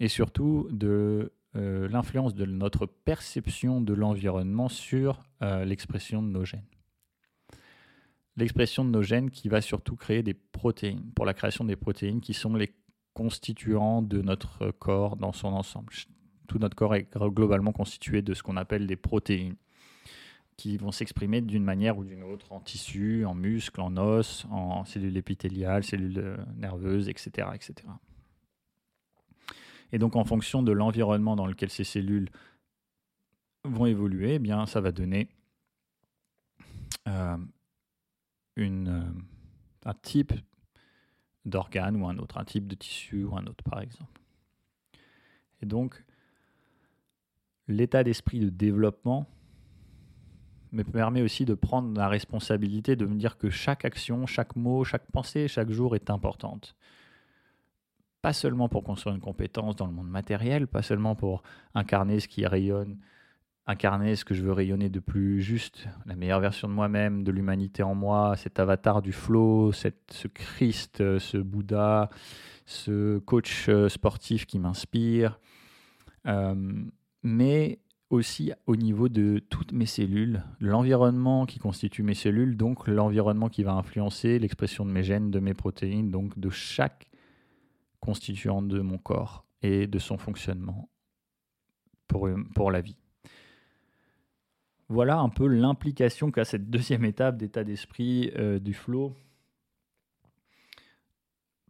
et 0.00 0.08
surtout 0.08 0.68
de 0.70 1.32
euh, 1.56 1.88
l'influence 1.88 2.34
de 2.34 2.44
notre 2.44 2.84
perception 2.84 3.80
de 3.80 3.94
l'environnement 3.94 4.68
sur 4.68 5.22
euh, 5.40 5.64
l'expression 5.64 6.22
de 6.22 6.28
nos 6.28 6.44
gènes. 6.44 6.68
L'expression 8.36 8.84
de 8.84 8.90
nos 8.90 9.02
gènes 9.02 9.30
qui 9.30 9.48
va 9.48 9.62
surtout 9.62 9.96
créer 9.96 10.22
des 10.22 10.34
protéines, 10.34 11.10
pour 11.14 11.24
la 11.24 11.32
création 11.32 11.64
des 11.64 11.76
protéines 11.76 12.20
qui 12.20 12.34
sont 12.34 12.54
les 12.54 12.74
constituants 13.14 14.02
de 14.02 14.20
notre 14.20 14.72
corps 14.72 15.16
dans 15.16 15.32
son 15.32 15.48
ensemble. 15.54 15.94
Tout 16.48 16.58
notre 16.58 16.74
corps 16.74 16.96
est 16.96 17.06
globalement 17.16 17.72
constitué 17.72 18.22
de 18.22 18.34
ce 18.34 18.42
qu'on 18.42 18.56
appelle 18.56 18.86
des 18.86 18.96
protéines 18.96 19.54
qui 20.56 20.76
vont 20.76 20.90
s'exprimer 20.90 21.40
d'une 21.40 21.62
manière 21.62 21.98
ou 21.98 22.04
d'une 22.04 22.24
autre 22.24 22.52
en 22.52 22.58
tissu, 22.58 23.24
en 23.24 23.34
muscles, 23.34 23.80
en 23.80 23.96
os, 23.96 24.44
en 24.50 24.84
cellules 24.84 25.16
épithéliales, 25.16 25.84
cellules 25.84 26.18
euh, 26.18 26.36
nerveuses, 26.56 27.08
etc. 27.08 27.48
etc. 27.54 27.74
Et 29.92 29.98
donc 29.98 30.16
en 30.16 30.24
fonction 30.24 30.64
de 30.64 30.72
l'environnement 30.72 31.36
dans 31.36 31.46
lequel 31.46 31.70
ces 31.70 31.84
cellules 31.84 32.28
vont 33.64 33.86
évoluer, 33.86 34.34
eh 34.34 34.38
bien, 34.40 34.66
ça 34.66 34.80
va 34.80 34.90
donner 34.90 35.28
euh, 37.06 37.36
euh, 38.58 39.02
un 39.84 39.94
type 39.94 40.32
d'organe 41.44 41.96
ou 41.96 42.08
un 42.08 42.18
autre, 42.18 42.36
un 42.36 42.44
type 42.44 42.66
de 42.66 42.74
tissu 42.74 43.24
ou 43.24 43.36
un 43.36 43.46
autre 43.46 43.62
par 43.62 43.80
exemple. 43.80 44.20
Et 45.62 45.66
donc 45.66 46.04
l'état 47.68 48.02
d'esprit 48.02 48.40
de 48.40 48.48
développement 48.48 49.26
me 50.72 50.82
permet 50.82 51.22
aussi 51.22 51.44
de 51.44 51.54
prendre 51.54 51.96
la 51.96 52.08
responsabilité 52.08 52.96
de 52.96 53.06
me 53.06 53.16
dire 53.16 53.38
que 53.38 53.50
chaque 53.50 53.84
action, 53.84 54.26
chaque 54.26 54.56
mot, 54.56 54.84
chaque 54.84 55.10
pensée, 55.12 55.48
chaque 55.48 55.70
jour 55.70 55.94
est 55.94 56.10
importante. 56.10 56.76
Pas 58.20 58.32
seulement 58.32 58.68
pour 58.68 58.82
construire 58.82 59.14
une 59.14 59.22
compétence 59.22 59.76
dans 59.76 59.86
le 59.86 59.92
monde 59.92 60.10
matériel, 60.10 60.66
pas 60.66 60.82
seulement 60.82 61.14
pour 61.14 61.42
incarner 61.74 62.20
ce 62.20 62.28
qui 62.28 62.44
rayonne, 62.46 62.98
incarner 63.66 64.16
ce 64.16 64.24
que 64.24 64.34
je 64.34 64.42
veux 64.42 64.52
rayonner 64.52 64.88
de 64.88 64.98
plus 65.00 65.40
juste, 65.40 65.88
la 66.04 66.16
meilleure 66.16 66.40
version 66.40 66.68
de 66.68 66.72
moi-même, 66.72 67.22
de 67.22 67.30
l'humanité 67.30 67.82
en 67.82 67.94
moi, 67.94 68.34
cet 68.36 68.58
avatar 68.58 69.02
du 69.02 69.12
flow, 69.12 69.72
cette, 69.72 70.10
ce 70.10 70.26
Christ, 70.26 71.18
ce 71.18 71.38
Bouddha, 71.38 72.10
ce 72.66 73.18
coach 73.20 73.68
euh, 73.68 73.88
sportif 73.88 74.46
qui 74.46 74.58
m'inspire. 74.58 75.38
Euh, 76.26 76.84
mais 77.22 77.80
aussi 78.10 78.52
au 78.66 78.76
niveau 78.76 79.08
de 79.08 79.38
toutes 79.50 79.72
mes 79.72 79.86
cellules, 79.86 80.42
l'environnement 80.60 81.44
qui 81.44 81.58
constitue 81.58 82.02
mes 82.02 82.14
cellules, 82.14 82.56
donc 82.56 82.88
l'environnement 82.88 83.48
qui 83.48 83.62
va 83.62 83.72
influencer 83.72 84.38
l'expression 84.38 84.86
de 84.86 84.90
mes 84.90 85.02
gènes, 85.02 85.30
de 85.30 85.40
mes 85.40 85.54
protéines, 85.54 86.10
donc 86.10 86.38
de 86.38 86.48
chaque 86.48 87.10
constituant 88.00 88.62
de 88.62 88.80
mon 88.80 88.98
corps 88.98 89.44
et 89.62 89.86
de 89.86 89.98
son 89.98 90.16
fonctionnement 90.16 90.88
pour, 92.06 92.28
pour 92.54 92.70
la 92.70 92.80
vie. 92.80 92.96
Voilà 94.88 95.18
un 95.18 95.28
peu 95.28 95.46
l'implication 95.46 96.30
qu'a 96.30 96.46
cette 96.46 96.70
deuxième 96.70 97.04
étape 97.04 97.36
d'état 97.36 97.62
d'esprit 97.62 98.30
euh, 98.36 98.58
du 98.58 98.72
flow 98.72 99.14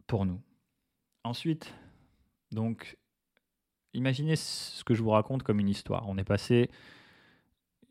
pour 0.07 0.25
nous. 0.25 0.39
Ensuite, 1.25 1.73
donc 2.51 2.97
imaginez 3.93 4.35
ce 4.35 4.83
que 4.83 4.93
je 4.93 5.01
vous 5.01 5.09
raconte 5.11 5.43
comme 5.43 5.59
une 5.59 5.69
histoire. 5.69 6.07
On 6.07 6.17
est 6.17 6.23
passé. 6.23 6.69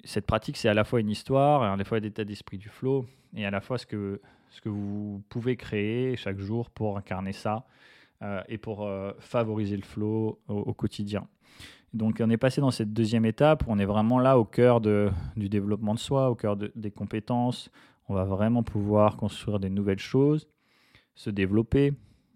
Cette 0.04 0.26
pratique, 0.26 0.56
c'est 0.56 0.68
à 0.68 0.74
la 0.74 0.84
fois 0.84 1.00
une 1.00 1.10
histoire, 1.10 1.62
à 1.62 1.76
la 1.76 1.84
fois 1.84 1.98
l'état 1.98 2.24
d'esprit 2.24 2.58
du 2.58 2.68
flow, 2.68 3.06
et 3.34 3.44
à 3.44 3.50
la 3.50 3.60
fois 3.60 3.78
ce 3.78 3.86
que, 3.86 4.20
ce 4.50 4.60
que 4.60 4.68
vous 4.68 5.22
pouvez 5.28 5.56
créer 5.56 6.16
chaque 6.16 6.38
jour 6.38 6.70
pour 6.70 6.96
incarner 6.96 7.32
ça 7.32 7.66
euh, 8.22 8.42
et 8.48 8.58
pour 8.58 8.86
euh, 8.86 9.12
favoriser 9.18 9.76
le 9.76 9.82
flow 9.82 10.40
au, 10.48 10.74
quotidien. 10.74 11.26
Donc 11.94 12.18
on 12.20 12.30
est 12.30 12.36
passé 12.36 12.60
dans 12.60 12.70
cette 12.70 12.92
deuxième 12.92 13.24
étape 13.24 13.66
où 13.66 13.72
on 13.72 13.78
est 13.78 13.84
vraiment 13.84 14.18
là 14.18 14.38
au 14.38 14.44
cœur 14.44 14.80
de, 14.80 15.10
du 15.36 15.48
développement 15.48 15.94
de 15.94 15.98
soi, 15.98 16.30
au 16.30 16.34
cœur 16.34 16.56
des 16.56 16.90
compétences. 16.90 17.70
On 18.08 18.14
va 18.14 18.24
vraiment 18.24 18.62
pouvoir 18.62 19.16
construire 19.16 19.58
des 19.58 19.70
nouvelles 19.70 19.98
choses, 19.98 20.48
se 21.14 21.30
développer, 21.30 21.92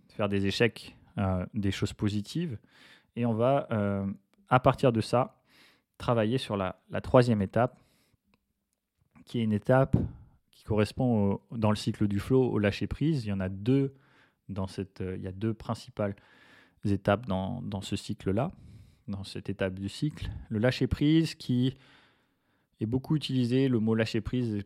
faire 0.09 0.29
des 0.29 0.47
échecs, 0.47 0.97
euh, 1.19 1.45
des 1.55 1.71
choses 1.71 1.93
positives. 1.93 2.59
Et 3.17 3.27
on 3.27 3.35
va, 3.35 3.67
euh, 3.71 4.07
à 4.49 4.61
partir 4.61 4.93
de 4.93 5.01
ça, 5.01 5.37
travailler 5.99 6.39
sur 6.39 6.57
la, 6.57 6.77
troisième 7.03 7.43
étape, 7.43 7.79
qui 9.25 9.39
est 9.39 9.43
une 9.43 9.53
étape 9.53 9.97
qui 10.51 10.65
correspond 10.65 11.41
dans 11.51 11.71
le 11.71 11.77
cycle 11.77 12.09
du 12.09 12.19
flow 12.19 12.45
au 12.45 12.59
lâcher 12.59 12.87
prise. 12.87 13.25
Il 13.25 13.29
y 13.29 13.33
en 13.33 13.41
a 13.41 13.49
deux 13.49 13.95
dans 14.49 14.67
cette, 14.67 15.01
euh, 15.01 15.17
il 15.17 15.23
y 15.23 15.29
a 15.29 15.33
deux 15.33 15.55
principales 15.55 16.17
étapes 16.85 17.27
dans, 17.27 17.63
dans 17.63 17.81
ce 17.81 17.97
cycle-là, 17.97 18.51
dans 19.09 19.25
cette 19.25 19.49
étape 19.49 19.79
du 19.79 19.89
cycle. 19.89 20.31
Le 20.49 20.59
lâcher 20.59 20.87
prise 20.87 21.35
qui 21.35 21.77
est 22.81 22.87
beaucoup 22.87 23.15
utilisé, 23.15 23.69
le 23.69 23.79
mot 23.79 23.95
lâcher 23.95 24.21
prise, 24.21 24.65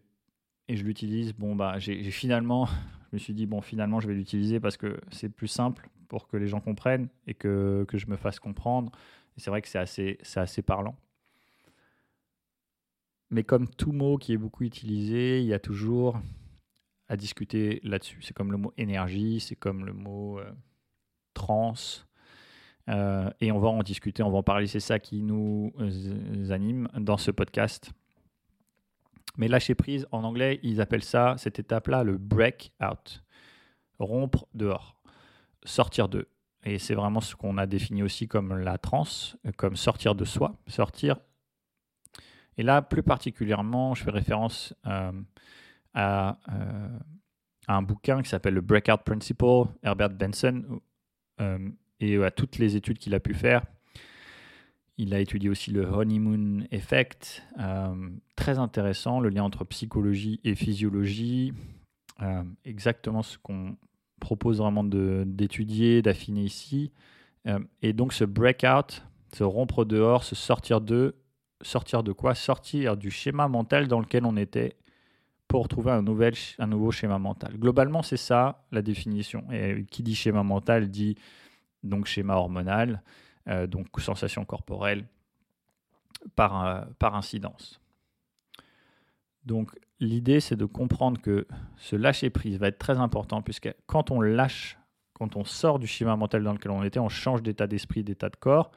et 0.69 0.77
je 0.77 0.85
l'utilise. 0.85 1.35
Bon 1.35 1.55
bah, 1.55 1.79
j'ai 1.79 2.11
finalement, 2.11 2.67
je 3.11 3.17
me 3.17 3.19
suis 3.19 3.35
dit 3.35 3.47
bon, 3.47 3.61
finalement, 3.61 4.01
je 4.01 4.09
vais 4.09 4.15
l'utiliser 4.15 4.61
parce 4.61 4.77
que 4.77 4.99
c'est 5.11 5.29
plus 5.29 5.49
simple 5.49 5.89
pour 6.09 6.29
que 6.29 6.37
les 6.37 6.49
gens 6.49 6.61
comprennent 6.61 7.09
et 7.27 7.35
que, 7.35 7.85
que 7.89 7.99
je 7.99 8.07
me 8.07 8.17
fasse 8.17 8.41
comprendre. 8.41 8.91
C'est 9.37 9.51
vrai 9.51 9.63
que 9.63 9.69
c'est 9.69 9.79
assez, 9.79 10.19
assez 10.37 10.63
parlant. 10.63 10.97
Mais 13.31 13.43
comme 13.43 13.69
tout 13.69 13.93
mot 13.93 14.19
qui 14.19 14.33
est 14.33 14.37
beaucoup 14.37 14.65
utilisé, 14.65 15.41
il 15.41 15.47
y 15.47 15.55
a 15.55 15.59
toujours 15.59 16.21
à 17.09 17.17
discuter 17.17 17.81
là-dessus. 17.83 18.23
C'est 18.23 18.35
comme 18.35 18.53
le 18.53 18.59
mot 18.59 18.73
énergie, 18.77 19.41
c'est 19.41 19.57
comme 19.57 19.85
le 19.85 19.93
mot 19.93 20.39
euh, 20.39 20.51
trans. 21.35 21.75
Euh, 22.89 23.31
et 23.41 23.51
on 23.51 23.59
va 23.59 23.69
en 23.69 23.83
discuter, 23.83 24.23
on 24.23 24.31
va 24.31 24.39
en 24.39 24.43
parler. 24.43 24.67
C'est 24.67 24.81
ça 24.81 24.99
qui 24.99 25.23
nous 25.23 25.73
euh, 25.81 26.51
anime 26.51 26.89
dans 26.99 27.17
ce 27.17 27.31
podcast. 27.31 27.91
Mais 29.37 29.49
lâcher 29.49 29.75
prise, 29.75 30.07
en 30.13 30.25
anglais, 30.25 30.61
ils 30.63 30.81
appellent 30.81 31.05
ça, 31.05 31.35
cette 31.37 31.59
étape-là, 31.59 32.05
le 32.05 32.17
break 32.17 32.73
out. 32.81 33.23
Rompre 33.99 34.47
dehors 34.55 34.96
sortir 35.65 36.09
d'eux. 36.09 36.29
Et 36.65 36.79
c'est 36.79 36.95
vraiment 36.95 37.21
ce 37.21 37.37
qu'on 37.37 37.59
a 37.59 37.67
défini 37.67 38.03
aussi 38.03 38.27
comme 38.27 38.57
la 38.59 38.77
transe, 38.77 39.37
comme 39.57 39.77
sortir 39.77 40.17
de 40.17 40.25
soi, 40.25 40.57
sortir. 40.67 41.17
Et 42.59 42.63
là, 42.63 42.83
plus 42.83 43.03
particulièrement, 43.03 43.95
je 43.95 44.03
fais 44.03 44.11
référence 44.11 44.75
euh, 44.87 45.13
à, 45.95 46.39
euh, 46.51 46.99
à, 47.69 47.77
un 47.77 47.83
bouquin 47.83 48.23
qui 48.23 48.29
s'appelle 48.29 48.55
le 48.55 48.63
Breakout 48.63 48.99
Principle, 49.05 49.71
Herbert 49.83 50.11
Benson, 50.11 50.81
euh, 51.41 51.71
et 52.01 52.17
à 52.23 52.31
toutes 52.31 52.59
les 52.59 52.77
études 52.77 52.99
qu'il 52.99 53.15
a 53.15 53.21
pu 53.21 53.35
faire. 53.35 53.65
Il 54.99 55.13
a 55.15 55.21
étudié 55.21 55.51
aussi 55.51 55.71
le 55.71 55.85
honeymoon 55.85 56.67
effect, 56.71 57.43
très 58.35 58.59
intéressant, 58.59 59.21
le 59.21 59.29
lien 59.29 59.45
entre 59.45 59.65
psychologie 59.65 60.41
et 60.43 60.55
physiologie, 60.55 61.53
exactement 62.65 63.23
ce 63.23 63.37
qu'on 63.37 63.77
propose 64.21 64.59
vraiment 64.59 64.85
d'étudier, 64.85 66.03
d'affiner 66.03 66.43
ici. 66.43 66.93
Euh, 67.47 67.59
et 67.83 67.93
donc 67.93 68.13
ce 68.13 68.25
breakout, 68.25 69.03
se 69.33 69.45
rompre 69.45 69.85
dehors, 69.85 70.25
se 70.25 70.35
sortir 70.35 70.81
de, 70.81 71.15
sortir 71.61 72.03
de 72.03 72.13
quoi? 72.13 72.35
Sortir 72.35 72.97
du 72.97 73.11
schéma 73.11 73.49
mental 73.49 73.89
dans 73.89 74.01
lequel 74.01 74.25
on 74.25 74.37
était 74.37 74.77
pour 75.49 75.69
trouver 75.69 75.93
un, 75.93 76.03
nouveau 76.03 76.91
schéma 76.91 77.19
mental. 77.19 77.57
Globalement, 77.57 78.03
c'est 78.03 78.17
ça 78.17 78.65
la 78.73 78.83
définition. 78.83 79.45
Et 79.53 79.85
qui 79.91 80.03
dit 80.03 80.15
schéma 80.15 80.43
mental 80.43 80.89
dit 80.89 81.17
donc 81.83 82.07
schéma 82.07 82.35
hormonal, 82.35 83.03
euh, 83.49 83.67
donc 83.67 83.87
sensation 83.99 84.45
corporelle 84.45 85.07
par, 86.35 86.65
euh, 86.65 86.85
par 86.99 87.15
incidence. 87.15 87.81
Donc 89.47 89.71
l'idée, 90.01 90.41
c'est 90.41 90.57
de 90.57 90.65
comprendre 90.65 91.21
que 91.21 91.47
ce 91.79 91.97
lâcher 91.97 92.31
prise 92.31 92.59
va 92.59 92.69
être 92.69 92.79
très 92.79 92.99
important, 92.99 93.41
puisque 93.43 93.73
quand 93.87 94.11
on 94.11 94.21
lâche, 94.21 94.79
quand 95.15 95.37
on 95.37 95.45
sort 95.45 95.79
du 95.79 95.87
schéma 95.87 96.17
mental 96.17 96.43
dans 96.43 96.53
lequel 96.53 96.73
on 96.73 96.83
était, 96.83 96.99
on 96.99 97.09
change 97.09 97.43
d'état 97.43 97.67
d'esprit, 97.67 98.05
d'état 98.05 98.29
de 98.29 98.37
corps, 98.37 98.73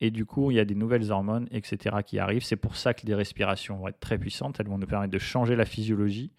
et 0.00 0.10
du 0.10 0.24
coup, 0.24 0.50
il 0.50 0.56
y 0.56 0.60
a 0.60 0.64
des 0.64 0.74
nouvelles 0.74 1.10
hormones, 1.12 1.48
etc., 1.50 1.96
qui 2.04 2.18
arrivent. 2.18 2.44
C'est 2.44 2.56
pour 2.56 2.76
ça 2.76 2.94
que 2.94 3.06
les 3.06 3.14
respirations 3.14 3.76
vont 3.76 3.88
être 3.88 4.00
très 4.00 4.18
puissantes. 4.18 4.58
Elles 4.58 4.68
vont 4.68 4.78
nous 4.78 4.86
permettre 4.86 5.12
de 5.12 5.18
changer 5.18 5.56
la 5.56 5.64
physiologie, 5.64 6.32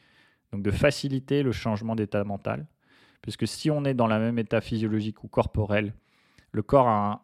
donc 0.51 0.61
de 0.61 0.71
faciliter 0.71 1.41
le 1.41 1.51
changement 1.51 1.95
d'état 1.95 2.23
mental. 2.23 2.67
Puisque 3.21 3.47
si 3.47 3.71
on 3.71 3.85
est 3.85 3.93
dans 3.93 4.07
le 4.07 4.19
même 4.19 4.37
état 4.37 4.61
physiologique 4.61 5.23
ou 5.23 5.27
corporel, 5.27 5.93
le 6.51 6.61
corps 6.61 6.87
a 6.87 7.11
un, 7.11 7.21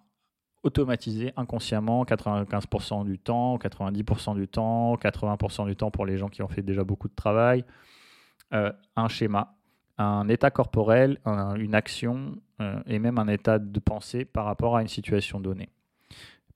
automatisé 0.63 1.34
inconsciemment 1.38 2.03
95% 2.03 3.06
du 3.06 3.18
temps, 3.18 3.58
90% 3.58 4.36
du 4.36 4.48
temps, 4.48 4.96
80% 4.96 5.65
du 5.65 5.75
temps 5.75 5.91
pour 5.91 6.06
les 6.06 6.18
gens 6.18 6.30
qui 6.30 6.41
ont 6.44 6.48
fait 6.48 6.62
déjà 6.62 6.84
beaucoup 6.84 7.08
de 7.08 7.15
travail, 7.15 7.65
euh, 8.53 8.72
un 8.96 9.08
schéma, 9.08 9.56
un 9.98 10.27
état 10.30 10.51
corporel, 10.51 11.20
une 11.25 11.75
action 11.75 12.36
euh, 12.60 12.82
et 12.86 13.00
même 13.00 13.18
un 13.18 13.27
état 13.27 13.60
de 13.60 13.80
pensée 13.80 14.25
par 14.25 14.46
rapport 14.46 14.77
à 14.77 14.82
une 14.82 14.88
situation 14.88 15.39
donnée. 15.39 15.70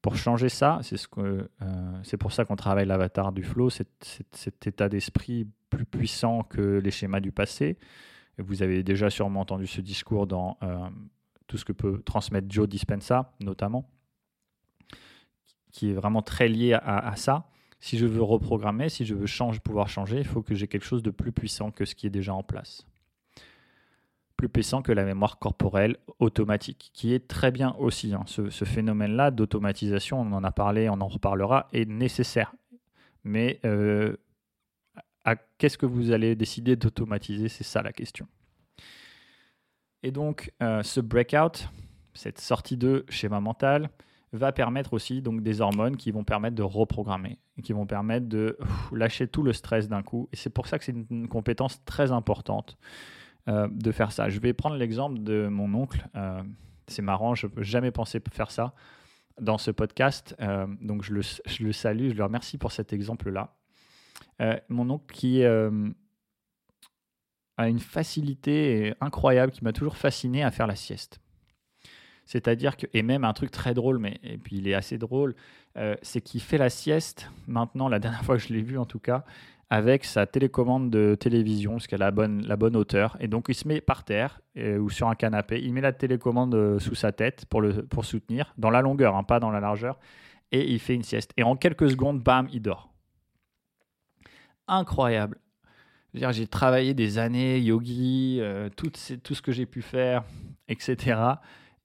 Pour 0.01 0.15
changer 0.17 0.49
ça, 0.49 0.79
c'est 0.83 0.97
ce 0.97 1.07
c'est 2.03 2.17
pour 2.17 2.31
ça 2.31 2.45
qu'on 2.45 2.55
travaille 2.55 2.85
l'avatar 2.85 3.31
du 3.31 3.41
flow, 3.41 3.71
cet 3.71 4.67
état 4.67 4.87
d'esprit 4.87 5.47
plus 5.71 5.85
puissant 5.85 6.43
que 6.43 6.79
les 6.79 6.91
schémas 6.91 7.21
du 7.21 7.31
passé. 7.31 7.79
Vous 8.37 8.61
avez 8.61 8.83
déjà 8.83 9.09
sûrement 9.09 9.39
entendu 9.39 9.65
ce 9.65 9.81
discours 9.81 10.27
dans 10.27 10.59
tout 11.47 11.57
ce 11.57 11.65
que 11.65 11.73
peut 11.73 12.03
transmettre 12.05 12.47
Joe 12.49 12.67
Dispenza, 12.67 13.33
notamment, 13.39 13.89
qui 15.75 15.91
est 15.91 15.93
vraiment 15.93 16.21
très 16.21 16.47
lié 16.47 16.71
à, 16.73 17.13
ça. 17.17 17.49
Si 17.81 17.97
je 17.97 18.05
veux 18.05 18.23
reprogrammer, 18.23 18.87
si 18.87 19.05
je 19.05 19.13
veux 19.13 19.27
pouvoir 19.59 19.89
changer, 19.89 20.19
il 20.19 20.25
faut 20.25 20.41
que 20.41 20.55
j'ai 20.55 20.69
quelque 20.69 20.85
chose 20.85 21.03
de 21.03 21.11
plus 21.11 21.33
puissant 21.33 21.69
que 21.69 21.83
ce 21.83 21.95
qui 21.95 22.07
est 22.07 22.09
déjà 22.09 22.33
en 22.33 22.43
place. 22.43 22.87
Plus 24.37 24.47
puissant 24.47 24.81
que 24.81 24.93
la 24.93 25.03
mémoire 25.03 25.37
corporelle 25.37 25.97
automatique, 26.19 26.91
qui 26.93 27.13
est 27.13 27.27
très 27.27 27.51
bien 27.51 27.75
aussi. 27.77 28.13
Hein. 28.13 28.23
Ce, 28.25 28.63
phénomène-là 28.63 29.31
d'automatisation, 29.31 30.21
on 30.21 30.31
en 30.31 30.45
a 30.45 30.51
parlé, 30.51 30.87
on 30.87 31.01
en 31.01 31.09
reparlera, 31.09 31.67
est 31.73 31.89
nécessaire. 31.89 32.55
Mais 33.25 33.59
euh, 33.65 34.15
qu'est-ce 35.57 35.77
que 35.77 35.85
vous 35.85 36.11
allez 36.11 36.37
décider 36.37 36.77
d'automatiser? 36.77 37.49
C'est 37.49 37.65
ça 37.65 37.81
la 37.81 37.91
question. 37.91 38.29
Et 40.03 40.11
donc, 40.11 40.53
euh, 40.63 40.83
ce 40.83 41.01
breakout, 41.01 41.67
cette 42.13 42.39
sortie 42.39 42.77
de 42.77 43.05
schéma 43.09 43.41
mental, 43.41 43.89
va 44.35 44.51
permettre 44.51 44.93
aussi 44.93 45.21
donc 45.21 45.41
des 45.41 45.61
hormones 45.61 45.97
qui 45.97 46.11
vont 46.11 46.23
permettre 46.23 46.55
de 46.55 46.63
reprogrammer, 46.63 47.39
qui 47.63 47.73
vont 47.73 47.85
permettre 47.85 48.27
de 48.27 48.57
lâcher 48.91 49.27
tout 49.27 49.43
le 49.43 49.53
stress 49.53 49.87
d'un 49.87 50.03
coup. 50.03 50.29
Et 50.31 50.35
c'est 50.35 50.49
pour 50.49 50.67
ça 50.67 50.77
que 50.77 50.85
c'est 50.85 50.95
une, 51.09 51.27
compétence 51.27 51.83
très 51.85 52.11
importante 52.11 52.77
euh, 53.47 53.67
de 53.71 53.91
faire 53.91 54.11
ça. 54.11 54.29
Je 54.29 54.39
vais 54.39 54.53
prendre 54.53 54.75
l'exemple 54.75 55.21
de 55.21 55.47
mon 55.47 55.73
oncle. 55.73 56.07
Euh, 56.15 56.43
c'est 56.87 57.01
marrant, 57.01 57.35
je 57.35 57.47
n'ai 57.47 57.63
jamais 57.63 57.91
pensé 57.91 58.21
faire 58.31 58.51
ça 58.51 58.73
dans 59.41 59.57
ce 59.57 59.71
podcast. 59.71 60.35
donc 60.81 61.03
je 61.03 61.13
le, 61.13 61.21
je 61.21 61.63
le, 61.63 61.73
salue, 61.73 62.11
je 62.11 62.15
le 62.15 62.23
remercie 62.23 62.57
pour 62.57 62.71
cet 62.71 62.93
exemple-là. 62.93 63.53
mon 64.69 64.89
oncle 64.89 65.13
qui 65.13 65.43
a 67.57 67.67
une 67.67 67.79
facilité 67.79 68.93
incroyable 69.01 69.51
qui 69.51 69.63
m'a 69.63 69.73
toujours 69.73 69.97
fasciné 69.97 70.43
à 70.43 70.51
faire 70.51 70.67
la 70.67 70.75
sieste. 70.75 71.19
C'est-à-dire 72.35 72.75
que, 72.75 72.85
et 72.93 73.01
même 73.01 73.23
un 73.23 73.31
truc 73.31 73.49
très 73.49 73.73
drôle, 73.73 73.97
mais 73.97 74.19
et 74.21 74.37
puis 74.37 74.57
il 74.57 74.67
est 74.67 74.73
assez 74.73 74.97
drôle, 74.97 75.35
euh, 75.77 75.95
c'est 76.01 76.19
qu'il 76.19 76.41
fait 76.41 76.57
la 76.57 76.69
sieste 76.69 77.31
maintenant, 77.47 77.87
la 77.87 77.97
dernière 77.97 78.23
fois 78.25 78.35
que 78.35 78.43
je 78.43 78.53
l'ai 78.53 78.61
vu 78.61 78.77
en 78.77 78.83
tout 78.83 78.99
cas, 78.99 79.23
avec 79.69 80.03
sa 80.03 80.25
télécommande 80.25 80.89
de 80.89 81.15
télévision, 81.15 81.71
parce 81.71 81.87
qu'elle 81.87 82.01
a 82.01 82.07
la 82.07 82.11
bonne, 82.11 82.45
la 82.45 82.57
bonne 82.57 82.75
hauteur. 82.75 83.15
Et 83.21 83.29
donc 83.29 83.45
il 83.47 83.55
se 83.55 83.69
met 83.69 83.79
par 83.79 84.03
terre 84.03 84.41
euh, 84.57 84.77
ou 84.79 84.89
sur 84.89 85.07
un 85.07 85.15
canapé, 85.15 85.61
il 85.63 85.71
met 85.71 85.79
la 85.79 85.93
télécommande 85.93 86.55
euh, 86.55 86.77
sous 86.77 86.93
sa 86.93 87.13
tête 87.13 87.45
pour, 87.45 87.61
le, 87.61 87.85
pour 87.85 88.03
soutenir, 88.03 88.53
dans 88.57 88.69
la 88.69 88.81
longueur, 88.81 89.15
hein, 89.15 89.23
pas 89.23 89.39
dans 89.39 89.51
la 89.51 89.61
largeur, 89.61 89.97
et 90.51 90.69
il 90.69 90.79
fait 90.79 90.93
une 90.93 91.03
sieste. 91.03 91.31
Et 91.37 91.43
en 91.43 91.55
quelques 91.55 91.89
secondes, 91.89 92.21
bam, 92.21 92.49
il 92.51 92.61
dort. 92.61 92.93
Incroyable 94.67 95.39
j'ai 96.31 96.47
travaillé 96.47 96.93
des 96.93 97.17
années, 97.17 97.59
yogi, 97.59 98.41
tout, 98.77 98.89
ce 98.95 99.41
que 99.41 99.51
j'ai 99.51 99.65
pu 99.65 99.81
faire, 99.81 100.23
etc. 100.69 101.35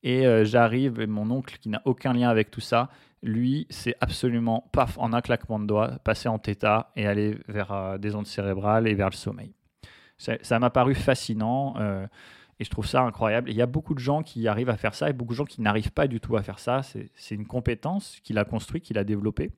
Et 0.02 0.26
euh, 0.26 0.44
j'arrive, 0.44 1.00
et 1.00 1.06
mon 1.06 1.30
oncle, 1.30 1.58
qui 1.58 1.68
n'a 1.68 1.82
aucun 1.84 2.12
lien 2.12 2.28
avec 2.28 2.50
tout 2.50 2.60
ça, 2.60 2.88
lui, 3.22 3.66
c'est 3.68 3.94
absolument, 4.00 4.68
paf, 4.72 4.96
en 4.98 5.12
un 5.12 5.20
claquement 5.20 5.58
de 5.58 5.66
doigts, 5.66 5.98
passer 6.04 6.28
en 6.28 6.38
θ 6.38 6.86
et 6.96 7.06
aller 7.06 7.38
vers 7.48 7.72
euh, 7.72 7.98
des 7.98 8.14
ondes 8.14 8.26
cérébrales 8.26 8.88
et 8.88 8.94
vers 8.94 9.10
le 9.10 9.16
sommeil. 9.16 9.52
Ça 10.18 10.58
m'a 10.58 10.68
paru 10.68 10.94
fascinant 10.94 11.76
et 12.60 12.64
je 12.64 12.68
trouve 12.68 12.86
ça 12.86 13.00
incroyable. 13.00 13.48
il 13.48 13.56
y 13.56 13.62
a 13.62 13.66
beaucoup 13.66 13.94
de 13.94 14.00
gens 14.00 14.22
qui 14.22 14.46
arrivent 14.46 14.68
à 14.68 14.76
faire 14.76 14.94
ça 14.94 15.08
et 15.08 15.14
beaucoup 15.14 15.32
de 15.32 15.36
gens 15.38 15.46
qui 15.46 15.62
n'arrivent 15.62 15.92
pas 15.92 16.06
du 16.06 16.20
tout 16.20 16.36
à 16.36 16.42
faire 16.42 16.58
ça. 16.58 16.82
C'est 16.82 17.34
une 17.34 17.46
compétence 17.46 18.20
qu'il 18.22 18.36
a 18.36 18.44
construite, 18.44 18.84
qu'il 18.84 18.98
a 18.98 19.04
développée, 19.04 19.50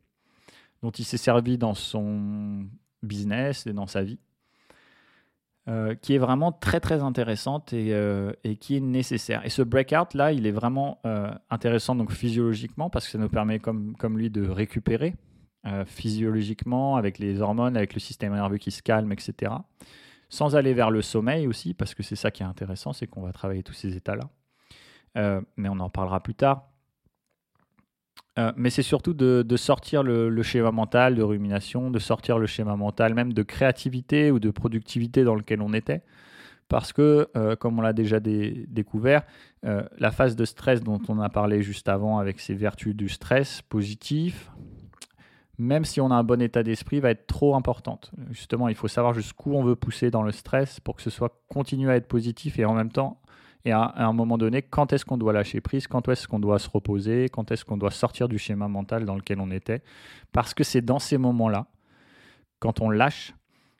dont 0.81 0.93
il 0.93 1.05
s'est 1.05 1.17
servi 1.17 1.59
dans 1.59 1.75
son 1.75 2.65
business 3.03 3.67
et 3.67 3.73
dans 3.73 3.89
sa 3.89 4.05
vie. 4.05 4.21
Euh, 5.69 5.95
qui 5.95 6.17
est 6.17 6.19
vraiment 6.19 6.51
très 6.51 6.81
très 6.81 7.03
intéressante 7.03 7.73
et, 7.73 7.95
euh, 7.95 8.33
et, 8.43 8.57
qui 8.57 8.77
est 8.77 8.81
nécessaire. 8.81 9.47
Et 9.47 9.49
ce 9.49 9.63
breakout 9.63 10.13
là, 10.13 10.33
il 10.33 10.45
est 10.45 10.51
vraiment 10.51 10.99
euh, 11.07 11.31
intéressant 11.51 11.95
donc 11.95 12.11
physiologiquement 12.11 12.91
parce 12.91 13.05
que 13.05 13.13
ça 13.13 13.19
nous 13.19 13.29
permet 13.29 13.61
comme, 13.61 13.95
comme 13.97 14.19
lui 14.19 14.29
de 14.29 14.49
récupérer 14.49 15.15
physiologiquement 15.87 16.97
avec 16.97 17.21
les 17.21 17.41
hormones, 17.41 17.77
avec 17.77 17.95
le 17.95 18.01
système 18.01 18.35
nerveux 18.35 18.57
qui 18.57 18.73
se 18.73 18.83
calme, 18.83 19.13
etc. 19.13 19.53
Sans 20.29 20.57
aller 20.57 20.75
vers 20.75 20.91
le 20.91 21.01
sommeil 21.03 21.47
aussi 21.47 21.73
parce 21.75 21.95
que 21.95 22.03
c'est 22.03 22.17
ça 22.17 22.33
qui 22.33 22.43
est 22.43 22.47
intéressant, 22.47 22.93
c'est 22.93 23.07
qu'on 23.07 23.23
va 23.23 23.33
travailler 23.33 23.63
tous 23.63 23.73
ces 23.73 23.97
états 23.97 24.17
là. 24.17 25.41
mais 25.57 25.69
on 25.69 25.79
en 25.79 25.91
parlera 25.91 26.21
plus 26.21 26.35
tard. 26.35 26.72
Euh, 28.39 28.51
mais 28.57 28.71
c'est 28.71 28.83
surtout 28.83 29.13
de, 29.13 29.57
sortir 29.57 30.03
le, 30.03 30.43
schéma 30.43 30.71
mental 30.71 31.15
de 31.15 31.23
rumination, 31.23 31.91
de 31.91 31.99
sortir 31.99 32.39
le 32.39 32.47
schéma 32.47 32.77
mental 32.77 33.15
même 33.15 33.33
de 33.33 33.43
créativité 33.43 34.31
ou 34.31 34.39
de 34.39 34.51
productivité 34.51 35.25
dans 35.25 35.35
lequel 35.35 35.61
on 35.61 35.73
était. 35.75 36.03
Parce 36.69 36.95
que, 36.95 37.29
euh, 37.37 37.55
comme 37.55 37.79
on 37.79 37.83
l'a 37.83 37.93
déjà 37.93 38.19
découvert, 38.19 39.25
euh, 39.67 39.83
la 39.99 40.11
phase 40.11 40.37
de 40.37 40.47
stress 40.47 40.83
dont 40.83 41.01
on 41.09 41.21
a 41.21 41.29
parlé 41.29 41.61
juste 41.63 41.89
avant 41.89 42.19
avec 42.19 42.41
ses 42.41 42.55
vertus 42.55 42.97
du 42.97 43.11
stress 43.11 43.61
positif, 43.61 44.51
même 45.59 45.85
si 45.85 46.01
on 46.01 46.11
a 46.11 46.15
un 46.15 46.25
bon 46.25 46.41
état 46.41 46.63
d'esprit, 46.63 47.01
va 47.01 47.11
être 47.11 47.27
trop 47.27 47.55
importante. 47.55 48.11
Justement, 48.31 48.69
il 48.69 48.75
faut 48.75 48.89
savoir 48.89 49.13
jusqu'où 49.13 49.53
on 49.55 49.63
veut 49.63 49.77
pousser 49.77 50.11
dans 50.11 50.23
le 50.23 50.33
stress 50.33 50.81
pour 50.81 50.97
que 50.97 51.03
ce 51.03 51.11
soit 51.11 51.43
continue 51.49 51.91
à 51.91 51.97
être 51.97 52.09
positif 52.09 52.59
et 52.59 52.65
en 52.65 52.73
même 52.73 52.91
temps 52.91 53.21
et 53.65 53.71
à, 53.71 53.93
un 53.97 54.13
moment 54.13 54.39
donné, 54.39 54.63
quand 54.63 54.93
est-ce 54.93 55.05
qu'on 55.05 55.17
doit 55.17 55.33
lâcher 55.33 55.61
prise, 55.61 55.87
quand 55.87 56.09
est-ce 56.09 56.27
qu'on 56.27 56.41
doit 56.41 56.59
se 56.59 56.69
reposer, 56.69 57.29
quand 57.29 57.51
est-ce 57.53 57.65
qu'on 57.65 57.77
doit 57.77 57.93
sortir 57.93 58.29
du 58.29 58.39
schéma 58.39 58.67
mental 58.67 59.05
dans 59.05 59.15
lequel 59.15 59.41
on 59.41 59.51
était? 59.51 59.83
Parce 60.33 60.53
que 60.53 60.65
c'est 60.65 60.83
dans 60.83 60.99
ces 60.99 61.17
moments-là, 61.17 61.67
quand 62.59 62.81
on 62.81 62.91
lâche, 62.91 63.35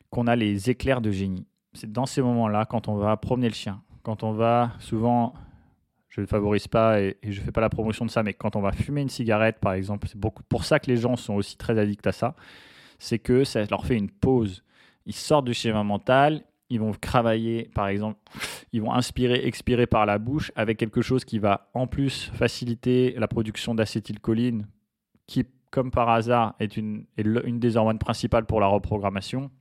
qu'on 0.09 0.27
a 0.27 0.35
les 0.35 0.69
éclairs 0.69 1.01
de 1.01 1.11
génie. 1.11 1.45
C'est 1.73 1.91
dans 1.91 2.05
ces 2.05 2.21
moments-là, 2.21 2.65
quand 2.65 2.87
on 2.87 2.95
va 2.95 3.17
promener 3.17 3.49
le 3.49 3.55
chien, 3.55 3.81
quand 4.03 4.23
on 4.23 4.31
va 4.31 4.71
souvent, 4.79 5.33
je 6.09 6.21
ne 6.21 6.27
favorise 6.27 6.67
pas 6.67 7.01
et, 7.01 7.17
je 7.23 7.39
ne 7.39 7.45
fais 7.45 7.51
pas 7.51 7.61
la 7.61 7.69
promotion 7.69 8.05
de 8.05 8.11
ça, 8.11 8.23
mais 8.23 8.33
quand 8.33 8.55
on 8.55 8.61
va 8.61 8.71
fumer 8.71 9.01
une 9.01 9.09
cigarette, 9.09 9.59
par 9.59 9.73
exemple, 9.73 10.07
c'est 10.07 10.19
pour 10.19 10.63
ça 10.63 10.79
que 10.79 10.89
les 10.89 10.97
gens 10.97 11.15
sont 11.15 11.33
aussi 11.33 11.57
très 11.57 11.77
addicts 11.77 12.05
à 12.07 12.11
ça, 12.11 12.35
c'est 12.99 13.19
que 13.19 13.43
ça 13.43 13.65
leur 13.65 13.85
fait 13.85 13.97
une 13.97 14.09
pause. 14.09 14.63
Ils 15.05 15.15
sortent 15.15 15.45
du 15.45 15.53
schéma 15.53 15.83
mental, 15.83 16.43
ils 16.69 16.79
vont 16.79 16.91
travailler, 16.93 17.69
par 17.75 17.87
exemple, 17.87 18.19
ils 18.71 18.81
vont 18.81 18.93
inspirer, 18.93 19.45
expirer 19.45 19.85
par 19.85 20.05
la 20.05 20.17
bouche 20.17 20.51
avec 20.55 20.77
quelque 20.77 21.01
chose 21.01 21.25
qui 21.25 21.39
va 21.39 21.69
en 21.73 21.87
plus 21.87 22.31
faciliter 22.33 23.13
la 23.17 23.27
production 23.27 23.75
d'acétylcholine, 23.75 24.67
qui, 25.27 25.45
comme 25.71 25.91
par 25.91 26.09
hasard, 26.09 26.55
est 26.59 26.77
une, 26.77 27.05
une 27.17 27.59
des 27.59 27.77
hormones 27.77 27.99
principales 27.99 28.45
pour 28.45 28.59
la 28.59 28.67
reprogrammation, 28.67 29.51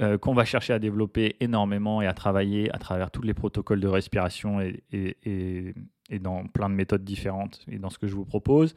euh, 0.00 0.18
qu'on 0.18 0.34
va 0.34 0.44
chercher 0.44 0.72
à 0.72 0.78
développer 0.78 1.36
énormément 1.40 2.02
et 2.02 2.06
à 2.06 2.12
travailler 2.12 2.74
à 2.74 2.78
travers 2.78 3.10
tous 3.10 3.22
les 3.22 3.34
protocoles 3.34 3.80
de 3.80 3.88
respiration 3.88 4.60
et, 4.60 4.84
et, 4.92 5.74
et 6.10 6.18
dans 6.18 6.46
plein 6.46 6.68
de 6.68 6.74
méthodes 6.74 7.04
différentes 7.04 7.64
et 7.68 7.78
dans 7.78 7.90
ce 7.90 7.98
que 7.98 8.06
je 8.06 8.14
vous 8.14 8.26
propose. 8.26 8.74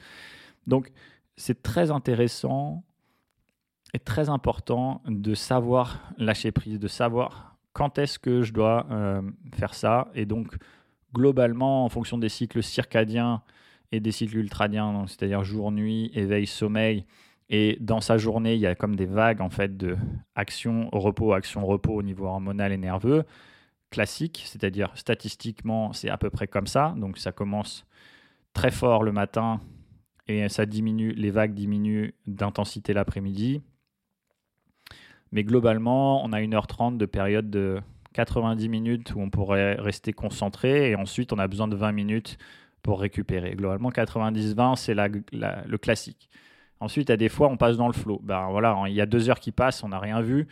Donc, 0.67 0.91
c'est 1.35 1.63
très 1.63 1.91
intéressant 1.91 2.83
est 3.93 4.04
très 4.04 4.30
important 4.30 5.02
de 5.08 5.34
savoir 5.34 6.12
lâcher 6.17 6.52
prise, 6.52 6.80
de 6.80 6.88
savoir 6.88 7.58
quand 7.73 7.97
est-ce 7.97 8.19
que 8.19 8.41
je 8.41 8.54
dois 8.54 8.86
euh, 8.91 9.21
faire 9.54 9.73
ça. 9.73 10.10
Et 10.13 10.25
donc, 10.25 10.56
globalement, 11.13 11.86
en 11.86 11.89
fonction 11.89 12.17
des 12.17 12.30
cycles 12.30 12.63
circadiens 12.63 13.41
et 13.91 13.99
des 13.99 14.12
cycles 14.12 14.38
ultradiens, 14.38 15.06
c'est-à-dire 15.08 15.43
jour, 15.43 15.71
nuit, 15.71 16.12
éveil, 16.13 16.45
sommeil, 16.45 17.06
et 17.49 17.78
dans 17.82 17.99
sa 17.99 18.17
journée, 18.17 18.54
il 18.54 18.62
y 18.62 18.67
a 18.67 18.75
comme 18.75 18.95
des 18.95 19.08
vagues 19.08 19.41
en 19.41 19.49
fait 19.49 19.75
de 19.75 19.97
action, 20.36 20.88
repos, 20.91 21.34
action, 21.34 21.65
repos 21.65 21.95
au 21.95 22.04
niveau 22.04 22.25
hormonal 22.25 22.71
et 22.71 22.78
nerveux 22.78 23.25
classique, 23.89 24.43
c'est-à-dire 24.45 24.91
statistiquement, 24.95 25.91
c'est 25.93 26.10
à 26.10 26.17
peu 26.17 26.30
près 26.30 26.47
comme 26.47 26.67
ça. 26.67 26.93
Donc 26.97 27.17
ça 27.17 27.32
commence 27.32 27.88
très 28.54 28.69
fort 28.69 29.04
le 29.04 29.12
matin 29.12 29.62
et 30.28 30.47
ça 30.47 30.67
diminue, 30.67 31.12
les 31.13 31.32
vagues 31.32 31.56
diminuent 31.56 32.13
d'intensité 32.28 32.93
l'après-midi. 32.93 33.62
Mais 35.31 35.43
globalement, 35.43 36.23
on 36.23 36.33
a 36.33 36.39
1h30 36.41 36.97
de 36.97 37.05
période 37.05 37.49
de 37.49 37.79
90 38.13 38.69
minutes 38.69 39.13
où 39.15 39.21
on 39.21 39.29
pourrait 39.29 39.75
rester 39.75 40.13
concentré 40.13 40.91
et 40.91 40.95
ensuite 40.95 41.31
on 41.31 41.39
a 41.39 41.47
besoin 41.47 41.67
de 41.67 41.75
20 41.75 41.91
minutes 41.91 42.37
pour 42.81 42.99
récupérer. 42.99 43.55
Globalement, 43.55 43.91
90-20, 43.91 44.75
c'est 44.75 44.95
le 44.95 45.77
classique. 45.77 46.29
Ensuite, 46.79 47.09
à 47.09 47.17
des 47.17 47.29
fois, 47.29 47.49
on 47.49 47.57
passe 47.57 47.77
dans 47.77 47.87
le 47.87 47.93
flow. 47.93 48.19
Ben 48.23 48.49
voilà, 48.49 48.83
il 48.87 48.93
y 48.93 49.01
a 49.01 49.05
deux 49.05 49.29
heures 49.29 49.39
qui 49.39 49.51
passent, 49.51 49.83
on 49.83 49.89
n'a 49.89 49.99
rien 49.99 50.21
vu. 50.21 50.47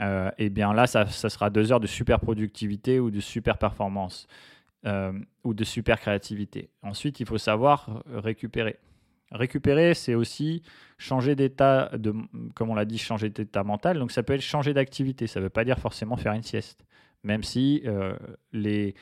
Euh, 0.00 0.30
et 0.38 0.50
bien 0.50 0.72
là, 0.72 0.86
ça, 0.86 1.06
sera 1.06 1.50
deux 1.50 1.72
heures 1.72 1.80
de 1.80 1.86
super 1.86 2.20
productivité 2.20 3.00
ou 3.00 3.10
de 3.10 3.20
super 3.20 3.58
performance 3.58 4.26
euh, 4.86 5.12
ou 5.44 5.54
de 5.54 5.64
super 5.64 6.00
créativité. 6.00 6.70
Ensuite, 6.82 7.20
il 7.20 7.26
faut 7.26 7.38
savoir 7.38 8.02
récupérer. 8.06 8.78
Récupérer, 9.32 9.94
c'est 9.94 10.14
aussi 10.14 10.62
changer 10.98 11.36
d'état, 11.36 11.90
de, 11.96 12.14
comme 12.54 12.70
on 12.70 12.74
l'a 12.74 12.84
dit, 12.84 12.98
changer 12.98 13.30
d'état 13.30 13.62
mental. 13.62 13.98
Donc 13.98 14.10
ça 14.10 14.22
peut 14.22 14.34
être 14.34 14.40
changer 14.40 14.74
d'activité. 14.74 15.26
Ça 15.26 15.40
ne 15.40 15.44
veut 15.44 15.50
pas 15.50 15.64
dire 15.64 15.78
forcément 15.78 16.16
faire 16.16 16.32
une 16.32 16.42
sieste. 16.42 16.84
Même 17.22 17.42
si 17.42 17.82
euh, 17.84 18.16
les, 18.52 18.94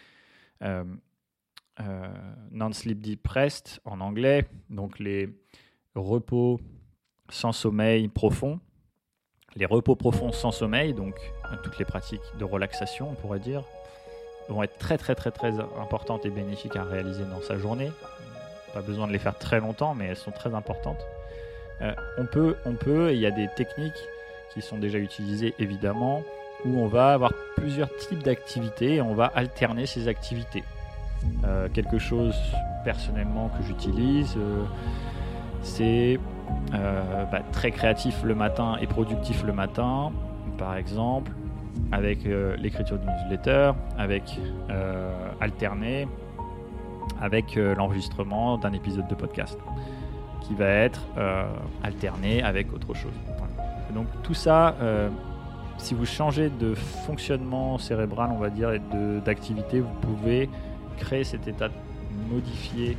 euh, 0.63 2.09
non-sleep 2.51 3.01
deep 3.01 3.27
rest 3.27 3.81
en 3.85 4.01
anglais, 4.01 4.49
donc 4.69 4.99
les 4.99 5.29
repos 5.95 6.61
sans 7.29 7.53
sommeil 7.53 8.09
profond. 8.09 8.61
Les 9.57 9.65
repos 9.65 9.97
profonds 9.97 10.33
sans 10.33 10.51
sommeil, 10.51 10.93
donc 10.93 11.15
toutes 11.63 11.79
les 11.79 11.85
pratiques 11.85 12.21
de 12.39 12.45
relaxation, 12.45 13.11
on 13.11 13.15
pourrait 13.15 13.39
dire, 13.39 13.65
vont 14.49 14.63
être 14.63 14.77
très 14.79 14.99
très 14.99 15.15
très 15.15 15.31
très 15.31 15.59
importantes 15.59 16.27
et 16.27 16.31
bénéfiques 16.31 16.77
à 16.77 16.85
réaliser 16.85 17.25
dans 17.25 17.41
sa 17.41 17.57
journée. 17.59 17.91
Pas 18.75 18.83
besoin 18.83 19.07
de 19.07 19.13
les 19.13 19.19
faire 19.19 19.37
très 19.37 19.61
longtemps, 19.61 19.95
mais 19.95 20.07
elles 20.07 20.17
sont 20.17 20.31
très 20.31 20.55
importantes. 20.55 21.05
Euh, 21.81 21.93
on 22.19 22.27
peut, 22.27 22.57
on 22.65 22.73
peut, 22.73 23.13
il 23.13 23.21
y 23.21 23.27
a 23.27 23.31
des 23.31 23.49
techniques 23.55 24.09
qui 24.53 24.63
sont 24.63 24.79
déjà 24.79 24.99
utilisées 24.99 25.55
évidemment, 25.59 26.23
où 26.65 26.79
on 26.79 26.89
va 26.89 27.13
avoir 27.13 27.33
plusieurs 27.57 27.95
types 27.97 28.23
d'activités 28.23 28.97
et 28.97 29.01
on 29.01 29.15
va 29.15 29.27
alterner 29.27 29.87
ces 29.87 30.09
activités. 30.09 30.65
Euh, 31.45 31.69
quelque 31.69 31.99
chose 31.99 32.35
personnellement 32.85 33.51
que 33.51 33.65
j'utilise, 33.65 34.35
euh, 34.37 34.65
c'est 35.63 36.19
bah, 36.73 37.43
très 37.53 37.71
créatif 37.71 38.23
le 38.23 38.35
matin 38.35 38.77
et 38.81 38.87
productif 38.87 39.45
le 39.45 39.53
matin, 39.53 40.13
par 40.57 40.77
exemple, 40.77 41.33
avec 41.93 42.21
l'écriture 42.59 42.99
d'une 42.99 43.11
newsletter, 43.11 43.73
avec 43.99 44.39
alterner, 45.41 46.07
avec 47.21 47.57
l'enregistrement 47.57 48.59
d'un 48.59 48.73
épisode 48.73 49.09
de 49.09 49.15
podcast 49.15 49.59
qui 50.49 50.55
va 50.55 50.67
être 50.67 51.07
euh, 51.19 51.45
alterné 51.83 52.43
avec 52.43 52.73
autre 52.73 52.95
chose. 52.95 53.13
donc 53.95 54.07
tout 54.23 54.35
ça, 54.35 54.75
euh, 54.81 55.11
si 55.77 55.95
vous 55.95 56.07
changez 56.07 56.49
de 56.49 56.75
fonctionnement 56.75 57.79
cérébral, 57.79 58.31
on 58.33 58.39
va 58.39 58.51
dire, 58.51 58.73
et 58.73 58.81
d'activité, 59.25 59.81
vous 59.81 59.95
pouvez 60.01 60.49
créer 60.97 61.23
cet 61.23 61.47
état 61.47 61.69
modifié 62.31 62.97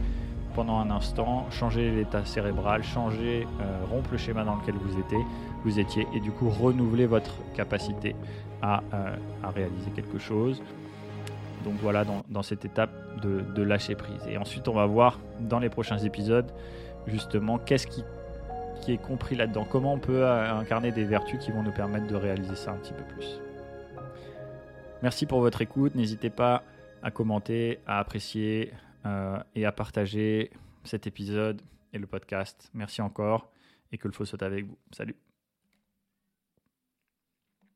pendant 0.54 0.80
un 0.80 0.92
instant, 0.92 1.48
changer 1.50 1.92
l'état 1.92 2.24
cérébral, 2.24 2.84
changer, 2.84 3.48
euh, 3.62 3.86
rompre 3.90 4.12
le 4.12 4.18
schéma 4.18 4.44
dans 4.44 4.56
lequel 4.56 4.76
vous 4.76 5.00
étiez, 5.00 5.26
vous 5.64 5.80
étiez, 5.80 6.08
et 6.14 6.20
du 6.20 6.32
coup 6.32 6.50
renouveler 6.50 7.06
votre 7.06 7.34
capacité 7.56 8.16
à, 8.62 8.82
à 9.44 9.50
réaliser 9.50 9.90
quelque 9.92 10.20
chose. 10.20 10.62
Donc 11.64 11.74
voilà, 11.82 12.06
dans, 12.06 12.24
dans 12.30 12.44
cette 12.44 12.66
étape 12.66 12.92
de, 13.20 13.62
lâcher 13.62 13.96
prise. 13.96 14.26
Et 14.28 14.38
ensuite, 14.38 14.68
on 14.68 14.74
va 14.74 14.86
voir 14.86 15.20
dans 15.40 15.60
les 15.60 15.70
prochains 15.70 15.98
épisodes 15.98 16.52
justement 17.08 17.58
qu'est-ce 17.58 17.88
qui, 17.88 18.04
qui, 18.82 18.94
est 18.94 18.98
compris 19.02 19.36
là-dedans, 19.36 19.66
comment 19.70 19.94
on 19.94 20.00
peut 20.00 20.24
euh, 20.24 20.54
incarner 20.54 20.92
des 20.92 21.04
vertus 21.04 21.40
qui 21.40 21.52
vont 21.52 21.64
nous 21.64 21.72
permettre 21.72 22.08
de 22.08 22.16
réaliser 22.16 22.56
ça 22.56 22.72
un 22.72 22.78
petit 22.78 22.94
peu 22.94 23.04
plus. 23.04 23.42
Merci 25.02 25.26
pour 25.26 25.40
votre 25.40 25.62
écoute, 25.62 25.96
n'hésitez 25.96 26.30
pas 26.30 26.64
à 27.02 27.12
commenter, 27.12 27.80
à 27.88 28.00
apprécier 28.00 28.74
euh, 29.06 29.38
et 29.56 29.66
à 29.66 29.72
partager 29.72 30.52
cet 30.84 31.08
épisode 31.08 31.62
et 31.94 31.98
le 31.98 32.06
podcast. 32.06 32.70
Merci 32.74 33.02
encore 33.02 33.50
et 33.92 33.98
que 33.98 34.08
le 34.08 34.14
faux 34.14 34.26
soit 34.26 34.44
avec 34.44 34.66
vous. 34.66 34.78
Salut 34.92 35.16